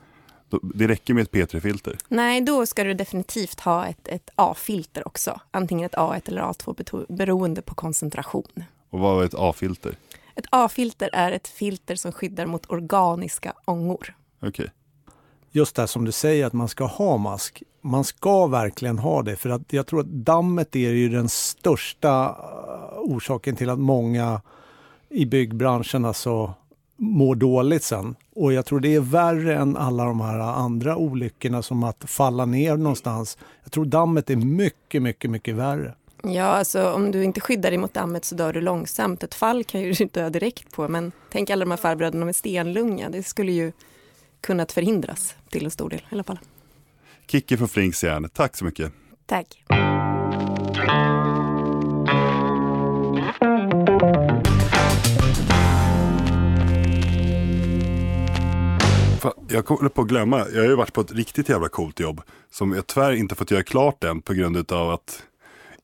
Det 0.61 0.87
räcker 0.87 1.13
med 1.13 1.21
ett 1.21 1.31
P3-filter. 1.31 1.97
Nej, 2.07 2.41
då 2.41 2.65
ska 2.65 2.83
du 2.83 2.93
definitivt 2.93 3.59
ha 3.59 3.85
ett, 3.87 4.07
ett 4.07 4.29
A-filter 4.35 5.07
också. 5.07 5.39
Antingen 5.51 5.85
ett 5.85 5.95
A1 5.95 6.21
eller 6.29 6.41
A2 6.41 6.75
beto- 6.75 7.05
beroende 7.09 7.61
på 7.61 7.75
koncentration. 7.75 8.63
Och 8.89 8.99
vad 8.99 9.21
är 9.21 9.25
ett 9.25 9.35
A-filter? 9.37 9.95
Ett 10.35 10.45
A-filter 10.49 11.09
är 11.13 11.31
ett 11.31 11.47
filter 11.47 11.95
som 11.95 12.11
skyddar 12.11 12.45
mot 12.45 12.69
organiska 12.71 13.53
ångor. 13.65 14.13
Okej. 14.41 14.71
just 15.51 15.75
det 15.75 15.81
här 15.81 15.87
som 15.87 16.05
du 16.05 16.11
säger 16.11 16.45
att 16.45 16.53
man 16.53 16.67
ska 16.67 16.85
ha 16.85 17.17
mask. 17.17 17.63
Man 17.81 18.03
ska 18.03 18.47
verkligen 18.47 18.99
ha 18.99 19.21
det 19.21 19.35
för 19.35 19.49
att 19.49 19.73
jag 19.73 19.87
tror 19.87 19.99
att 19.99 20.05
dammet 20.07 20.75
är 20.75 20.89
ju 20.89 21.09
den 21.09 21.29
största 21.29 22.25
eh, 22.25 22.99
orsaken 22.99 23.55
till 23.55 23.69
att 23.69 23.79
många 23.79 24.41
i 25.09 25.25
byggbranschen 25.25 26.05
alltså 26.05 26.53
mår 26.99 27.35
dåligt 27.35 27.83
sen. 27.83 28.15
Och 28.35 28.53
jag 28.53 28.65
tror 28.65 28.79
det 28.79 28.95
är 28.95 28.99
värre 28.99 29.55
än 29.55 29.77
alla 29.77 30.05
de 30.05 30.21
här 30.21 30.39
andra 30.39 30.95
olyckorna 30.95 31.61
som 31.61 31.83
att 31.83 32.03
falla 32.07 32.45
ner 32.45 32.77
någonstans. 32.77 33.37
Jag 33.63 33.71
tror 33.71 33.85
dammet 33.85 34.29
är 34.29 34.35
mycket, 34.35 35.01
mycket, 35.01 35.31
mycket 35.31 35.55
värre. 35.55 35.93
Ja, 36.23 36.43
alltså 36.43 36.91
om 36.91 37.11
du 37.11 37.23
inte 37.23 37.41
skyddar 37.41 37.71
dig 37.71 37.77
mot 37.77 37.93
dammet 37.93 38.25
så 38.25 38.35
dör 38.35 38.53
du 38.53 38.61
långsamt. 38.61 39.23
Ett 39.23 39.35
fall 39.35 39.63
kan 39.63 39.81
ju 39.81 39.93
du 39.97 40.05
dö 40.05 40.29
direkt 40.29 40.71
på, 40.71 40.87
men 40.87 41.11
tänk 41.31 41.49
alla 41.49 41.65
de 41.65 41.71
här 41.71 41.77
farbröderna 41.77 42.25
med 42.25 42.35
stenlunga. 42.35 43.09
Det 43.09 43.23
skulle 43.23 43.51
ju 43.51 43.71
kunnat 44.41 44.71
förhindras 44.71 45.35
till 45.49 45.65
en 45.65 45.71
stor 45.71 45.89
del 45.89 45.99
i 45.99 46.03
alla 46.11 46.23
fall. 46.23 46.39
Kicke 47.27 47.57
från 47.57 47.67
Flinks 47.67 48.03
järn, 48.03 48.29
tack 48.33 48.57
så 48.57 48.65
mycket. 48.65 48.91
Tack. 49.25 49.63
Fa- 59.19 59.45
Jag 59.49 59.65
kommer 59.65 59.89
på 59.89 60.01
att 60.01 60.07
glömma, 60.07 60.45
jag 60.53 60.61
har 60.61 60.69
ju 60.69 60.75
varit 60.75 60.93
på 60.93 61.01
ett 61.01 61.11
riktigt 61.11 61.49
jävla 61.49 61.69
coolt 61.69 61.99
jobb. 61.99 62.21
Som 62.51 62.71
jag 62.73 62.87
tyvärr 62.87 63.11
inte 63.11 63.35
fått 63.35 63.51
göra 63.51 63.63
klart 63.63 64.03
än 64.03 64.21
på 64.21 64.33
grund 64.33 64.71
av 64.71 64.89
att 64.89 65.23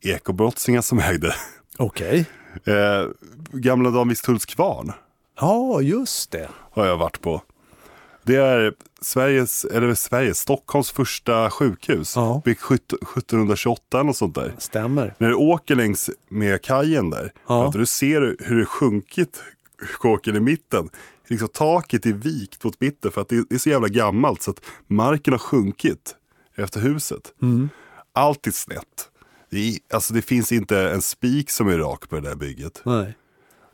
ekobrottslingar 0.01 0.81
som 0.81 0.99
ägde. 0.99 1.35
Okej. 1.77 2.25
Eh, 2.65 3.07
gamla 3.51 3.89
Danvikstulls 3.89 4.45
kvarn 4.45 4.91
Ja, 5.39 5.81
just 5.81 6.31
det. 6.31 6.49
har 6.71 6.85
jag 6.85 6.97
varit 6.97 7.21
på. 7.21 7.41
Det 8.23 8.35
är 8.35 8.73
Sveriges, 9.01 9.65
eller 9.65 9.93
Sveriges, 9.93 10.39
Stockholms 10.39 10.91
första 10.91 11.49
sjukhus. 11.49 12.15
Ja. 12.15 12.41
Byggt 12.45 12.61
17- 12.61 12.73
1728 12.75 14.01
och 14.01 14.15
sånt 14.15 14.35
där. 14.35 14.53
Stämmer. 14.57 15.13
När 15.17 15.29
du 15.29 15.35
åker 15.35 15.75
längs 15.75 16.09
med 16.29 16.61
kajen 16.61 17.09
där, 17.09 17.31
Ja. 17.47 17.67
att 17.67 17.73
du 17.73 17.85
ser 17.85 18.35
hur 18.39 18.59
det 18.59 18.65
sjunkit 18.65 19.43
kåken 19.99 20.35
i 20.35 20.39
mitten. 20.39 20.89
Liksom 21.27 21.47
taket 21.47 22.05
är 22.05 22.13
vikt 22.13 22.63
mot 22.63 22.81
mitten 22.81 23.11
för 23.11 23.21
att 23.21 23.29
det 23.29 23.51
är 23.51 23.57
så 23.57 23.69
jävla 23.69 23.88
gammalt 23.88 24.41
så 24.41 24.51
att 24.51 24.61
marken 24.88 25.33
har 25.33 25.39
sjunkit 25.39 26.15
efter 26.55 26.79
huset. 26.79 27.33
Mm. 27.41 27.69
Allt 28.13 28.47
är 28.47 28.51
snett. 28.51 29.09
Det, 29.49 29.57
är, 29.57 29.77
alltså 29.93 30.13
det 30.13 30.21
finns 30.21 30.51
inte 30.51 30.89
en 30.89 31.01
spik 31.01 31.49
som 31.49 31.67
är 31.67 31.77
rak 31.77 32.09
på 32.09 32.15
det 32.15 32.21
där 32.21 32.35
bygget. 32.35 32.81
Nej. 32.85 33.15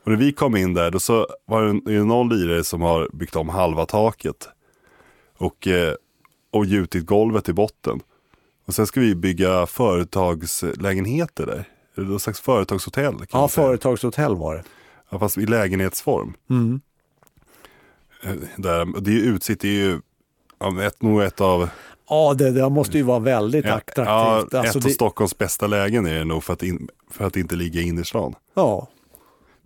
Och 0.03 0.11
när 0.11 0.17
vi 0.17 0.31
kom 0.31 0.55
in 0.55 0.73
där, 0.73 0.91
då 0.91 0.99
så 0.99 1.27
var 1.45 1.63
det 1.63 1.93
det 1.93 2.03
någon 2.03 2.29
lirare 2.29 2.63
som 2.63 2.81
har 2.81 3.09
byggt 3.13 3.35
om 3.35 3.49
halva 3.49 3.85
taket. 3.85 4.49
Och, 5.37 5.67
eh, 5.67 5.93
och 6.51 6.65
gjutit 6.65 7.05
golvet 7.05 7.49
i 7.49 7.53
botten. 7.53 7.99
Och 8.65 8.75
sen 8.75 8.87
ska 8.87 8.99
vi 8.99 9.15
bygga 9.15 9.65
företagslägenheter 9.65 11.45
där. 11.45 11.65
Eller 11.95 12.07
någon 12.07 12.19
slags 12.19 12.41
företagshotell. 12.41 13.15
Ja, 13.31 13.47
företagshotell 13.47 14.35
var 14.35 14.55
det. 14.55 14.63
Ja, 15.09 15.19
fast 15.19 15.37
i 15.37 15.45
lägenhetsform. 15.45 16.33
Mm. 16.49 16.81
Där, 18.57 19.01
det 19.01 19.11
är 19.11 19.15
ju 19.15 19.21
utsikt, 19.21 19.61
det 19.61 19.67
är 19.67 19.71
ju 19.85 20.01
ja, 20.59 20.83
ett, 20.83 21.01
nog 21.01 21.21
ett 21.23 21.41
av, 21.41 21.69
Ja, 22.09 22.33
det 22.37 22.51
där 22.51 22.69
måste 22.69 22.97
ju 22.97 23.03
vara 23.03 23.19
väldigt 23.19 23.65
ja, 23.65 23.73
attraktivt. 23.73 24.53
ett 24.53 24.53
Alltså, 24.59 24.77
av 24.77 24.83
det, 24.83 24.89
Stockholms 24.89 25.37
bästa 25.37 25.67
lägen 25.67 26.05
är 26.05 26.17
det 26.17 26.25
nog 26.25 26.43
för 26.43 26.53
att, 26.53 26.63
in, 26.63 26.87
för 27.09 27.25
att 27.25 27.35
inte 27.35 27.55
ligga 27.55 27.81
i 27.81 27.83
innerstan. 27.87 28.35
ja, 28.53 28.87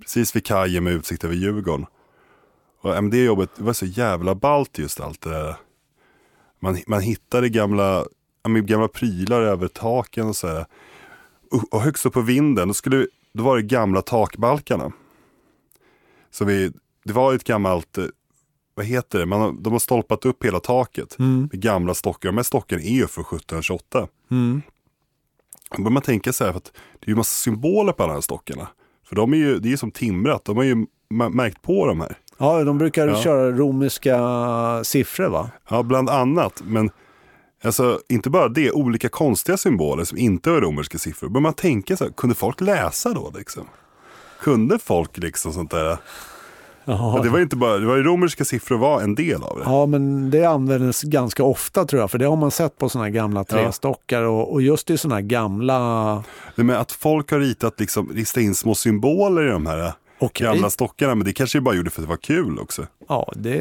Precis 0.02 0.36
vid 0.36 0.46
kajen 0.46 0.84
med 0.84 0.94
utsikt 0.94 1.24
över 1.24 1.36
Djurgården. 1.36 1.86
Och, 2.82 2.90
ja, 2.90 3.02
men 3.02 3.10
det 3.10 3.24
jobbet 3.24 3.50
det 3.58 3.64
var 3.64 3.74
så 3.74 3.86
jävla 3.86 4.36
ballt 4.36 4.78
just 4.78 5.00
allt 5.00 5.22
det 5.22 5.30
där. 5.30 5.56
Man, 6.60 6.78
man 6.88 7.02
hittade 7.02 7.50
gamla, 7.50 8.06
ja, 8.44 8.50
men 8.50 8.66
gamla 8.66 8.88
prylar 8.88 9.42
över 9.42 9.68
taken 9.68 10.28
och 10.28 10.36
så 10.36 10.48
här. 10.48 10.66
Och, 11.52 11.74
och 11.74 11.82
högst 11.82 12.06
upp 12.06 12.14
på 12.14 12.22
vinden, 12.22 12.68
då, 12.68 12.74
skulle, 12.74 13.08
då 13.34 13.44
var 13.44 13.56
det 13.56 13.64
gamla 13.64 14.02
takbalkarna. 14.02 14.92
Så 16.32 16.46
vi, 16.46 16.72
det 17.04 17.14
var 17.14 17.34
ett 17.34 17.44
gammalt, 17.44 17.98
eh, 17.98 18.06
vad 18.76 18.86
heter 18.86 19.20
det, 19.20 19.26
Man 19.26 19.42
har, 19.42 19.52
de 19.60 19.74
har 19.74 19.80
stolpat 19.80 20.26
upp 20.26 20.46
hela 20.46 20.60
taket 20.60 21.20
Mm. 21.20 21.50
med 21.52 21.62
gamla 21.62 21.94
stockar. 21.94 22.30
De 22.30 22.36
här 22.36 22.44
stockarna 22.44 22.82
är 22.82 22.90
ju 22.92 23.08
från 23.08 23.24
1728. 23.26 24.08
Mm. 24.32 24.62
Då 25.72 25.78
börjar 25.78 25.92
man 25.94 26.02
tänka 26.04 26.34
så 26.34 26.44
här, 26.46 26.52
för 26.52 26.58
att 26.58 26.72
det 27.00 27.06
är 27.06 27.10
ju 27.10 27.16
massa 27.16 27.36
symboler 27.44 27.92
på 27.94 28.04
alla 28.04 28.12
de 28.14 28.18
här 28.18 28.22
stockarna. 28.22 28.68
För 29.08 29.16
de 29.16 29.34
är 29.34 29.38
ju, 29.38 29.60
det 29.60 29.68
är 29.68 29.72
ju 29.72 29.78
som 29.78 29.92
timrat, 29.92 30.46
de 30.46 30.58
har 30.58 30.64
ju 30.64 30.86
märkt 31.32 31.62
på 31.62 31.88
de 31.88 32.02
här. 32.02 32.18
ja, 32.38 32.64
de 32.64 32.78
brukar 32.78 33.08
Ja. 33.08 33.22
köra 33.22 33.52
romerska 33.52 34.20
siffror 34.84 35.30
va? 35.30 35.50
Ja, 35.70 35.84
bland 35.84 36.10
annat. 36.10 36.62
Men 36.66 36.90
alltså, 37.64 38.00
inte 38.10 38.30
bara 38.30 38.48
det, 38.50 38.72
olika 38.72 39.10
konstiga 39.10 39.58
symboler 39.58 40.04
som 40.04 40.18
inte 40.18 40.52
är 40.52 40.62
romerska 40.62 40.98
siffror. 40.98 41.30
Börjar 41.30 41.42
man 41.42 41.54
tänka 41.54 41.98
så 41.98 42.04
här, 42.04 42.12
kunde 42.12 42.36
folk 42.36 42.62
läsa 42.62 43.14
då 43.14 43.34
liksom? 43.38 43.68
Kunde 44.42 44.80
folk 44.80 45.18
liksom 45.18 45.54
sånt 45.54 45.72
där? 45.72 45.98
Ja, 46.86 47.20
det 47.24 47.30
var 47.30 47.40
inte 47.40 47.56
bara, 47.56 47.78
det 47.78 47.86
var 47.86 47.96
ju 47.96 48.04
romerska 48.04 48.46
siffror 48.46 48.78
var 48.78 49.02
en 49.02 49.16
del 49.16 49.44
av 49.44 49.58
det. 49.58 49.64
Ja, 49.66 49.86
men 49.86 50.32
det 50.32 50.46
används 50.46 51.02
ganska 51.02 51.44
ofta 51.44 51.86
tror 51.86 52.02
jag, 52.02 52.12
för 52.12 52.18
det 52.18 52.26
har 52.26 52.36
man 52.36 52.52
sett 52.52 52.78
på 52.78 52.90
sådana 52.90 53.06
här 53.06 53.14
gamla 53.14 53.44
trästockar 53.44 54.22
och, 54.22 54.54
och 54.54 54.62
just 54.62 54.90
i 54.90 54.98
sådana 54.98 55.16
här 55.16 55.22
gamla... 55.22 56.24
Det 56.56 56.64
med 56.64 56.80
att 56.80 56.92
folk 56.92 57.32
har 57.32 57.40
ritat, 57.40 57.80
liksom, 57.80 58.10
ristat 58.14 58.44
in 58.44 58.56
små 58.56 58.76
symboler 58.76 59.48
i 59.48 59.52
de 59.52 59.66
här 59.66 59.94
Okej. 60.26 60.46
gamla 60.48 60.70
stockarna. 60.70 61.16
Men 61.16 61.26
det 61.26 61.34
kanske 61.34 61.62
bara 61.62 61.76
gjorde 61.76 61.90
för 61.90 62.02
att 62.02 62.08
det 62.08 62.10
var 62.10 62.18
kul 62.18 62.60
också. 62.60 62.88
Ja, 63.08 63.32
det, 63.36 63.56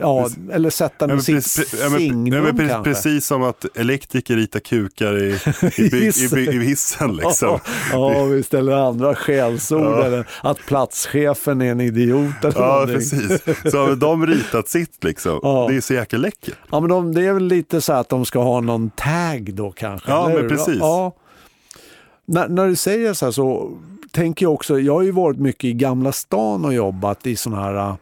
ja 0.00 0.28
eller 0.52 0.70
sätta 0.70 0.94
Ja, 1.04 1.06
men 1.06 1.22
sitt 1.22 1.34
ja, 1.82 1.90
signum 1.98 2.44
ja, 2.46 2.52
kanske. 2.68 2.82
Precis 2.92 3.26
som 3.26 3.42
att 3.42 3.76
elektriker 3.76 4.36
ritar 4.36 4.60
kukar 4.60 5.18
i, 5.18 5.38
i, 5.76 5.90
bygg, 5.90 6.16
i, 6.16 6.28
bygg, 6.28 6.48
i 6.48 6.58
hissen. 6.64 7.16
Liksom. 7.16 7.58
Ja, 7.92 8.24
vi 8.24 8.42
ställer 8.42 8.72
andra 8.72 9.14
skällsord 9.14 9.80
Ja. 9.82 10.04
eller 10.04 10.28
att 10.42 10.58
platschefen 10.66 11.60
är 11.62 11.70
en 11.70 11.80
idiot 11.80 12.34
eller 12.44 12.60
Ja, 12.60 12.66
någonting. 12.86 12.94
precis. 12.96 13.72
Så 13.72 13.78
har 13.86 13.96
de 13.96 14.26
ritat 14.26 14.68
sitt 14.68 15.04
liksom. 15.04 15.40
Ja. 15.42 15.66
Det 15.70 15.76
är 15.76 15.80
så 15.80 15.94
jäkla 15.94 16.18
läckert. 16.18 16.54
Ja, 16.70 16.80
men 16.80 16.90
de, 16.90 17.14
det 17.14 17.24
är 17.26 17.32
väl 17.32 17.44
lite 17.48 17.80
så 17.80 17.92
att 17.92 18.08
de 18.08 18.24
ska 18.24 18.38
ha 18.42 18.60
någon 18.60 18.90
tag 18.90 19.50
då 19.54 19.70
kanske. 19.70 20.10
Ja, 20.10 20.24
eller 20.30 20.34
men 20.42 20.50
hur? 20.50 20.56
precis. 20.56 20.76
Ja. 20.80 21.14
När, 22.26 22.48
när 22.48 22.66
du 22.66 22.76
säger 22.76 23.14
så 23.14 23.24
här 23.24 23.32
så 23.32 23.78
tänker 24.18 24.46
jag 24.46 24.54
också, 24.54 24.80
jag 24.80 24.94
har 24.94 25.02
ju 25.02 25.10
varit 25.10 25.38
mycket 25.38 25.64
i 25.64 25.72
Gamla 25.72 26.12
stan 26.12 26.64
och 26.64 26.74
jobbat 26.74 27.26
i 27.26 27.36
sådana 27.36 27.62
här 27.62 27.74
äh, 27.74 27.96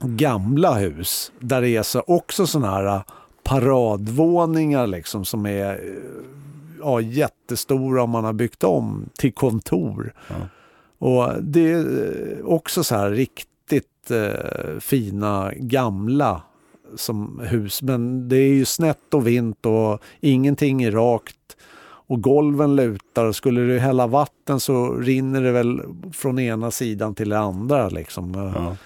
gamla 0.00 0.74
hus. 0.74 1.32
Där 1.38 1.60
det 1.60 1.68
är 1.68 1.82
så, 1.82 2.00
också 2.00 2.46
sådana 2.46 2.70
här 2.70 2.86
äh, 2.86 3.02
paradvåningar 3.42 4.86
liksom 4.86 5.24
som 5.24 5.46
är 5.46 5.70
äh, 5.70 5.78
ja, 6.80 7.00
jättestora 7.00 8.02
om 8.02 8.10
man 8.10 8.24
har 8.24 8.32
byggt 8.32 8.64
om 8.64 9.08
till 9.18 9.32
kontor. 9.32 10.14
Och 10.98 11.42
det 11.42 11.72
är 11.72 12.48
också 12.48 12.84
så 12.84 12.94
här 12.94 13.10
riktigt 13.10 14.10
eh, 14.10 14.78
fina 14.80 15.52
gamla 15.56 16.42
som 16.96 17.40
hus. 17.44 17.82
Men 17.82 18.28
det 18.28 18.36
är 18.36 18.54
ju 18.54 18.64
snett 18.64 19.14
och 19.14 19.26
vint 19.26 19.66
och 19.66 20.02
ingenting 20.20 20.82
är 20.82 20.90
rakt. 20.90 21.56
Och 22.06 22.22
golven 22.22 22.76
lutar 22.76 23.32
skulle 23.32 23.60
du 23.60 23.78
hälla 23.78 24.06
vatten 24.06 24.60
så 24.60 24.94
rinner 24.94 25.42
det 25.42 25.52
väl 25.52 25.82
från 26.12 26.38
ena 26.38 26.70
sidan 26.70 27.14
till 27.14 27.28
den 27.28 27.42
andra. 27.42 27.88
Liksom. 27.88 28.34
Ja, 28.54 28.76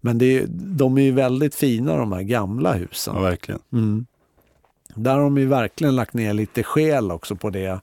Men 0.00 0.18
det 0.18 0.38
är, 0.38 0.46
de 0.48 0.98
är 0.98 1.02
ju 1.02 1.12
väldigt 1.12 1.54
fina 1.54 1.96
de 1.96 2.12
här 2.12 2.22
gamla 2.22 2.72
husen. 2.72 3.14
ja 3.16 3.22
verkligen. 3.22 3.60
Mm. 3.72 4.06
Där 4.94 5.14
har 5.14 5.22
de 5.22 5.38
ju 5.38 5.46
verkligen 5.46 5.96
lagt 5.96 6.14
ner 6.14 6.32
lite 6.32 6.62
själ 6.62 7.10
också 7.10 7.36
på 7.36 7.50
det. 7.50 7.80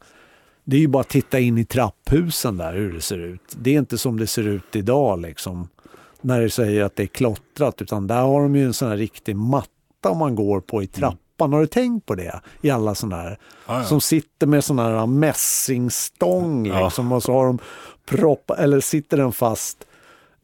Det 0.63 0.75
är 0.75 0.81
ju 0.81 0.87
bara 0.87 1.01
att 1.01 1.09
titta 1.09 1.39
in 1.39 1.57
i 1.57 1.65
trapphusen 1.65 2.57
där 2.57 2.73
hur 2.73 2.93
det 2.93 3.01
ser 3.01 3.17
ut. 3.17 3.55
Det 3.59 3.69
är 3.75 3.79
inte 3.79 3.97
som 3.97 4.19
det 4.19 4.27
ser 4.27 4.47
ut 4.47 4.75
idag 4.75 5.21
liksom. 5.21 5.67
När 6.21 6.41
det 6.41 6.49
säger 6.49 6.83
att 6.83 6.95
det 6.95 7.03
är 7.03 7.07
klottrat 7.07 7.81
utan 7.81 8.07
där 8.07 8.21
har 8.21 8.41
de 8.41 8.55
ju 8.55 8.65
en 8.65 8.73
sån 8.73 8.89
här 8.89 8.97
riktig 8.97 9.35
matta 9.35 10.13
man 10.19 10.35
går 10.35 10.59
på 10.59 10.83
i 10.83 10.87
trappan. 11.41 11.53
Har 11.53 11.61
du 11.61 11.67
tänkt 11.67 12.05
på 12.05 12.15
det? 12.15 12.41
I 12.61 12.69
alla 12.69 12.95
sådana 12.95 13.21
här. 13.21 13.37
Ja, 13.67 13.77
ja. 13.79 13.83
Som 13.83 14.01
sitter 14.01 14.47
med 14.47 14.63
sån 14.63 14.79
här 14.79 15.05
mässingstång 15.05 16.65
Ja. 16.65 16.83
liksom, 16.85 17.11
och 17.11 17.23
så 17.23 17.33
har 17.33 17.45
de 17.45 17.59
propp 18.05 18.51
eller 18.51 18.79
sitter 18.79 19.17
den 19.17 19.31
fast 19.31 19.87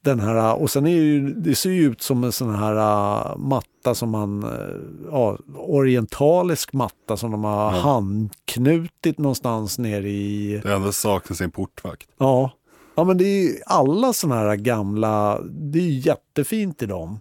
den 0.02 0.20
här, 0.20 0.56
och 0.62 0.70
sen 0.72 0.88
är 0.88 0.92
ju, 0.92 1.30
det 1.34 1.56
ser 1.56 1.70
ju 1.70 1.84
ut 1.92 2.02
som 2.02 2.24
en 2.24 2.32
sån 2.32 2.56
här 2.56 2.76
uh, 2.76 3.38
matta 3.38 3.96
som 3.96 4.10
man, 4.10 4.44
uh, 4.44 5.12
ja, 5.12 5.38
orientalisk 5.58 6.74
matta 6.74 7.18
som 7.18 7.32
de 7.32 7.44
har 7.44 7.70
handknutit 7.72 9.18
någonstans 9.18 9.78
nere 9.80 10.10
i, 10.10 10.62
Det 10.64 10.74
enda 10.74 10.92
saknas 10.92 11.42
en 11.42 11.52
portvakt. 11.52 12.08
ja. 12.18 12.52
Ja 12.96 13.04
men 13.04 13.18
det 13.18 13.24
är 13.26 13.44
ju 13.44 13.56
alla 13.66 14.14
såna 14.14 14.36
här 14.36 14.56
gamla, 14.56 15.42
det 15.44 15.80
är 15.80 15.84
ju 15.84 16.00
jättefint 16.00 16.82
i 16.82 16.86
dem. 16.86 17.20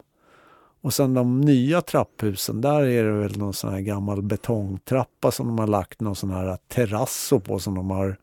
Och 0.86 0.94
sen 0.94 1.14
de 1.14 1.40
nya 1.40 1.80
trapphusen, 1.80 2.60
där 2.60 2.82
är 2.82 3.04
det 3.04 3.12
väl 3.12 3.38
någon 3.38 3.54
sån 3.54 3.72
här 3.72 3.80
gammal 3.80 4.22
betongtrappa 4.22 5.30
som 5.30 5.46
de 5.46 5.58
har 5.58 5.66
lagt 5.66 6.00
någon 6.00 6.16
sån 6.16 6.30
här 6.30 6.58
terrasso 6.68 7.40
på 7.40 7.58
som 7.58 7.74
de 7.74 7.90
har 7.90 8.16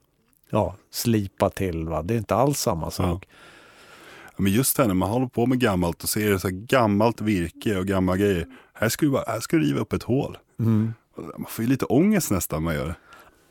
ja, 0.49 0.75
slipat 0.91 1.55
till. 1.55 1.87
Va? 1.87 2.01
Det 2.01 2.13
är 2.13 2.17
inte 2.17 2.35
alls 2.35 2.59
samma 2.59 2.91
sak. 2.91 3.27
Ja, 3.29 4.33
Men 4.37 4.51
just 4.51 4.77
det 4.77 4.83
här 4.83 4.87
när 4.87 4.95
man 4.95 5.09
håller 5.09 5.27
på 5.27 5.45
med 5.45 5.59
gammalt 5.59 6.03
och 6.03 6.09
ser 6.09 6.37
så 6.37 6.47
här 6.47 6.55
gammalt 6.55 7.21
virke 7.21 7.77
och 7.77 7.85
gamla 7.85 8.17
grejer. 8.17 8.47
Här 8.73 8.89
ska 8.89 9.05
du, 9.05 9.11
bara, 9.11 9.23
här 9.27 9.39
ska 9.39 9.57
du 9.57 9.63
riva 9.63 9.79
upp 9.79 9.93
ett 9.93 10.03
hål. 10.03 10.37
Mm. 10.59 10.93
Man 11.15 11.45
får 11.49 11.65
ju 11.65 11.69
lite 11.69 11.85
ångest 11.85 12.31
nästan 12.31 12.63
när 12.63 12.65
man 12.65 12.75
gör 12.75 12.87
det. 12.87 12.95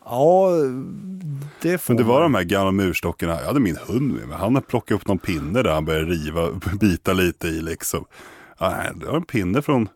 Ja, 0.05 0.51
det 1.63 1.79
får 1.79 1.95
Men 1.95 2.03
det 2.03 2.09
var 2.09 2.21
man. 2.21 2.33
de 2.33 2.35
här 2.35 2.45
gamla 2.45 2.73
murstockarna. 2.73 3.41
Jag 3.41 3.47
hade 3.47 3.61
min 3.61 3.77
hund 3.77 4.13
med 4.13 4.29
mig. 4.29 4.39
Han 4.39 4.55
har 4.55 4.63
plockat 4.63 4.95
upp 4.95 5.07
någon 5.09 5.19
pinne 5.19 5.63
där 5.63 5.71
han 5.73 5.85
började 5.85 6.07
riva, 6.07 6.49
bita 6.81 7.13
lite 7.13 7.49
i 7.49 7.61
liksom. 7.61 8.05
Nej, 8.71 8.93
det 8.95 9.07
var 9.07 9.17
en 9.17 9.25
pinne 9.25 9.63
från, 9.63 9.89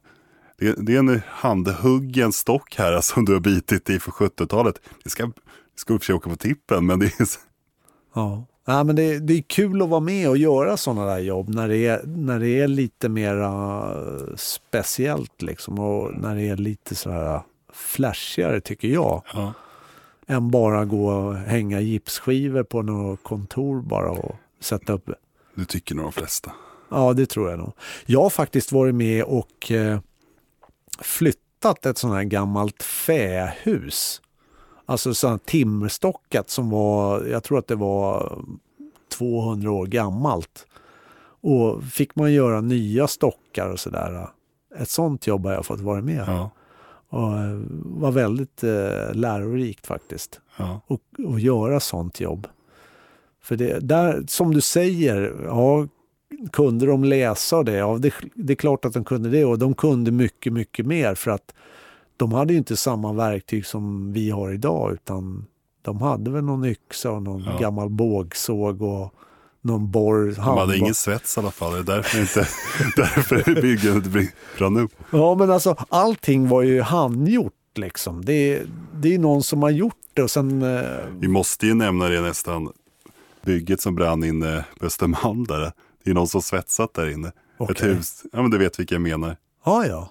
det, 0.58 0.74
det 0.86 0.94
är 0.94 0.98
en 0.98 1.20
handhuggen 1.28 2.32
stock 2.32 2.74
här 2.78 3.00
som 3.00 3.24
du 3.24 3.32
har 3.32 3.40
bitit 3.40 3.90
i 3.90 3.98
för 3.98 4.10
70-talet. 4.10 4.80
Det 5.04 5.10
ska, 5.10 5.26
det 5.26 5.32
ska 5.74 5.94
i 5.94 5.96
och 5.96 6.00
för 6.00 6.06
sig 6.06 6.14
åka 6.14 6.30
på 6.30 6.36
tippen 6.36 6.86
men 6.86 6.98
det 6.98 7.06
är, 7.06 7.26
Ja. 8.14 8.46
Ja, 8.68 8.84
men 8.84 8.96
det, 8.96 9.18
det 9.18 9.34
är 9.34 9.42
kul 9.42 9.82
att 9.82 9.88
vara 9.88 10.00
med 10.00 10.28
och 10.28 10.36
göra 10.36 10.76
sådana 10.76 11.04
där 11.06 11.18
jobb 11.18 11.48
när 11.48 11.68
det 11.68 11.86
är, 11.86 12.02
när 12.06 12.40
det 12.40 12.60
är 12.60 12.68
lite 12.68 13.08
mera 13.08 13.84
speciellt 14.36 15.42
liksom 15.42 15.78
och 15.78 16.14
när 16.18 16.34
det 16.34 16.48
är 16.48 16.56
lite 16.56 16.94
sådär 16.94 17.40
flashigare 17.72 18.60
tycker 18.60 18.88
jag. 18.88 19.22
ja. 19.34 19.52
Än 20.26 20.50
bara 20.50 20.84
gå 20.84 21.08
och 21.08 21.34
hänga 21.34 21.80
gipsskivor 21.80 22.62
på 22.62 22.82
något 22.82 23.22
kontor 23.22 23.82
bara 23.82 24.10
och 24.10 24.36
sätta 24.60 24.92
upp. 24.92 25.10
det 25.54 25.64
tycker 25.64 25.94
nog 25.94 26.04
de 26.04 26.12
flesta. 26.12 26.52
Ja, 26.88 27.12
det 27.12 27.26
tror 27.26 27.50
jag 27.50 27.58
nog. 27.58 27.72
Jag 28.06 28.22
har 28.22 28.30
faktiskt 28.30 28.72
varit 28.72 28.94
med 28.94 29.24
och 29.24 29.70
eh, 29.72 29.98
flyttat 31.00 31.86
ett 31.86 31.98
sånt 31.98 32.14
här 32.14 32.22
gammalt 32.24 32.82
fähus. 32.82 34.22
Alltså 34.86 35.14
sånt 35.14 35.46
timmerstockat 35.46 36.50
som 36.50 36.70
var, 36.70 37.24
jag 37.24 37.42
tror 37.44 37.58
att 37.58 37.66
det 37.66 37.74
var 37.74 38.38
200 39.18 39.70
år 39.70 39.86
gammalt. 39.86 40.66
Och 41.40 41.84
fick 41.84 42.16
man 42.16 42.32
göra 42.32 42.60
nya 42.60 43.08
stockar 43.08 43.68
och 43.70 43.80
sådär. 43.80 44.28
Ett 44.78 44.90
sånt 44.90 45.26
jobb 45.26 45.44
har 45.46 45.52
jag 45.52 45.66
fått 45.66 45.80
vara 45.80 46.02
med 46.02 46.24
Ja, 46.26 46.50
och 47.08 47.32
eh, 47.38 47.60
var 47.84 48.10
väldigt 48.12 48.64
eh, 48.64 49.12
lärorikt 49.14 49.86
faktiskt. 49.86 50.40
ja. 50.56 50.80
Och, 50.86 51.00
och 51.26 51.40
göra 51.40 51.80
sånt 51.80 52.20
jobb. 52.20 52.46
För 53.42 53.56
det, 53.56 53.78
där, 53.80 54.24
som 54.28 54.54
du 54.54 54.60
säger, 54.60 55.36
ja, 55.44 55.86
kunde 56.52 56.86
de 56.86 57.04
läsa 57.04 57.62
det? 57.62 57.72
Ja, 57.76 57.98
det, 58.00 58.14
det 58.34 58.52
är 58.52 58.56
klart 58.56 58.84
att 58.84 58.92
de 58.92 59.04
kunde 59.04 59.28
det 59.30 59.44
och 59.44 59.58
de 59.58 59.74
kunde 59.74 60.10
mycket, 60.10 60.52
mycket 60.52 60.86
mer 60.86 61.14
för 61.14 61.30
att 61.30 61.54
de 62.16 62.32
hade 62.32 62.52
ju 62.52 62.58
inte 62.58 62.76
samma 62.76 63.12
verktyg 63.12 63.66
som 63.66 64.12
vi 64.12 64.30
har 64.30 64.52
idag 64.52 64.92
utan 64.92 65.46
de 65.82 66.00
hade 66.02 66.30
väl 66.30 66.44
någon 66.44 66.64
yxa 66.64 67.10
och 67.10 67.22
någon 67.22 67.44
Ja. 67.44 67.58
gammal 67.60 67.88
bågsåg 67.88 68.82
och 68.82 69.14
någon 69.62 69.90
borr. 69.90 70.32
De 70.36 70.40
hade 70.58 70.76
ingen 70.78 70.94
svets 70.94 71.36
i 71.36 71.40
alla 71.40 71.50
fall, 71.50 71.72
det 71.72 71.78
är 71.78 71.82
därför, 71.96 72.20
inte, 72.20 72.40
därför 72.96 73.60
byggandet 73.62 74.30
brann 74.58 74.76
upp. 74.76 74.92
Ja, 75.12 75.34
men 75.34 75.50
alltså 75.50 75.76
allting 75.88 76.48
var 76.48 76.62
ju 76.62 76.80
handgjort 76.82 77.52
liksom. 77.74 78.24
Det, 78.24 78.32
är- 78.32 78.66
det 78.94 79.14
är 79.14 79.18
någon 79.18 79.42
som 79.42 79.62
har 79.62 79.70
gjort 79.70 79.94
det 80.14 80.22
och 80.22 80.30
sen... 80.30 80.62
eh, 80.62 80.80
Vi 81.18 81.28
måste 81.28 81.66
ju 81.66 81.74
nämna 81.74 82.08
det 82.08 82.20
nästan, 82.20 82.72
bygget 83.44 83.80
som 83.80 83.94
brann 83.94 84.24
inne 84.24 84.64
på 84.80 84.86
Östermalm 84.86 85.44
där. 85.46 85.72
Det 86.06 86.10
är 86.12 86.14
någon 86.14 86.28
som 86.28 86.42
svetsat 86.42 86.94
där 86.94 87.10
inne. 87.10 87.28
Ett 87.28 87.34
Okej. 87.58 87.88
hus, 87.94 88.22
ja 88.32 88.42
men 88.42 88.50
du 88.50 88.58
vet 88.58 88.78
vilka 88.80 88.94
jag 88.94 89.02
menar. 89.02 89.36
Ja, 89.64 89.86
ja. 89.86 90.08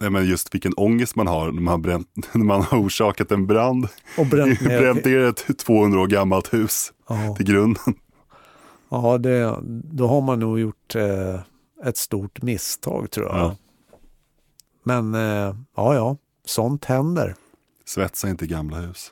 Nej, 0.00 0.10
men 0.10 0.26
just 0.26 0.54
vilken 0.54 0.72
ångest 0.76 1.16
man 1.16 1.26
har 1.26 1.52
när 1.52 1.60
man, 1.62 1.72
har 1.72 1.78
bränt, 1.78 2.08
när 2.34 2.44
man 2.44 2.62
har 2.62 2.78
orsakat 2.78 3.30
en 3.32 3.46
brand. 3.46 3.88
Och 4.18 4.26
bränt 4.26 4.60
ner. 4.68 4.80
bränt 4.80 5.04
ner 5.04 5.20
ett 5.20 5.58
200 5.58 6.00
år 6.00 6.06
gammalt 6.06 6.54
hus 6.54 6.92
Ja, 7.08 7.34
till 7.36 7.46
grunden. 7.46 7.94
ja 8.88 9.18
det, 9.18 9.56
då 9.92 10.06
har 10.06 10.20
man 10.20 10.38
nog 10.38 10.58
gjort 10.60 10.94
eh, 10.94 11.40
ett 11.84 11.96
stort 11.96 12.42
misstag 12.42 13.10
tror 13.10 13.26
jag. 13.26 13.36
Ja. 13.36 13.56
Men 14.82 15.14
eh, 15.14 15.54
ja, 15.76 15.94
ja, 15.94 16.16
sånt 16.44 16.84
händer. 16.84 17.34
Svetsa 17.84 18.28
inte 18.28 18.46
gamla 18.46 18.76
hus. 18.76 19.10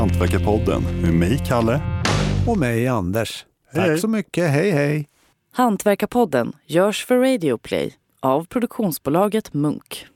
Hantverkarpodden 0.00 0.82
med 1.02 1.14
mig, 1.14 1.38
Kalle. 1.46 1.80
Och 2.46 2.58
mig, 2.58 2.88
Anders. 2.88 3.44
Hej, 3.72 3.80
Tack 3.82 3.90
hej. 3.90 3.98
så 3.98 4.08
mycket. 4.08 4.50
Hej, 4.50 4.70
hej. 4.70 5.08
Hantverkarpodden 5.52 6.52
görs 6.66 7.04
för 7.04 7.18
Radio 7.18 7.58
Play 7.58 7.94
av 8.20 8.44
produktionsbolaget 8.44 9.54
Munk. 9.54 10.06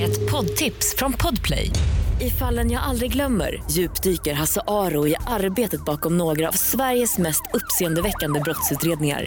Ett 0.00 0.30
poddtips 0.30 0.94
från 0.98 1.12
Podplay. 1.12 1.70
I 2.20 2.30
fallen 2.30 2.70
jag 2.70 2.82
aldrig 2.82 3.12
glömmer 3.12 3.62
djupdyker 3.70 4.34
Hasse 4.34 4.60
Aro 4.66 5.06
i 5.06 5.16
arbetet 5.26 5.84
bakom 5.84 6.18
några 6.18 6.48
av 6.48 6.52
Sveriges 6.52 7.18
mest 7.18 7.42
uppseendeväckande 7.54 8.40
brottsutredningar. 8.40 9.26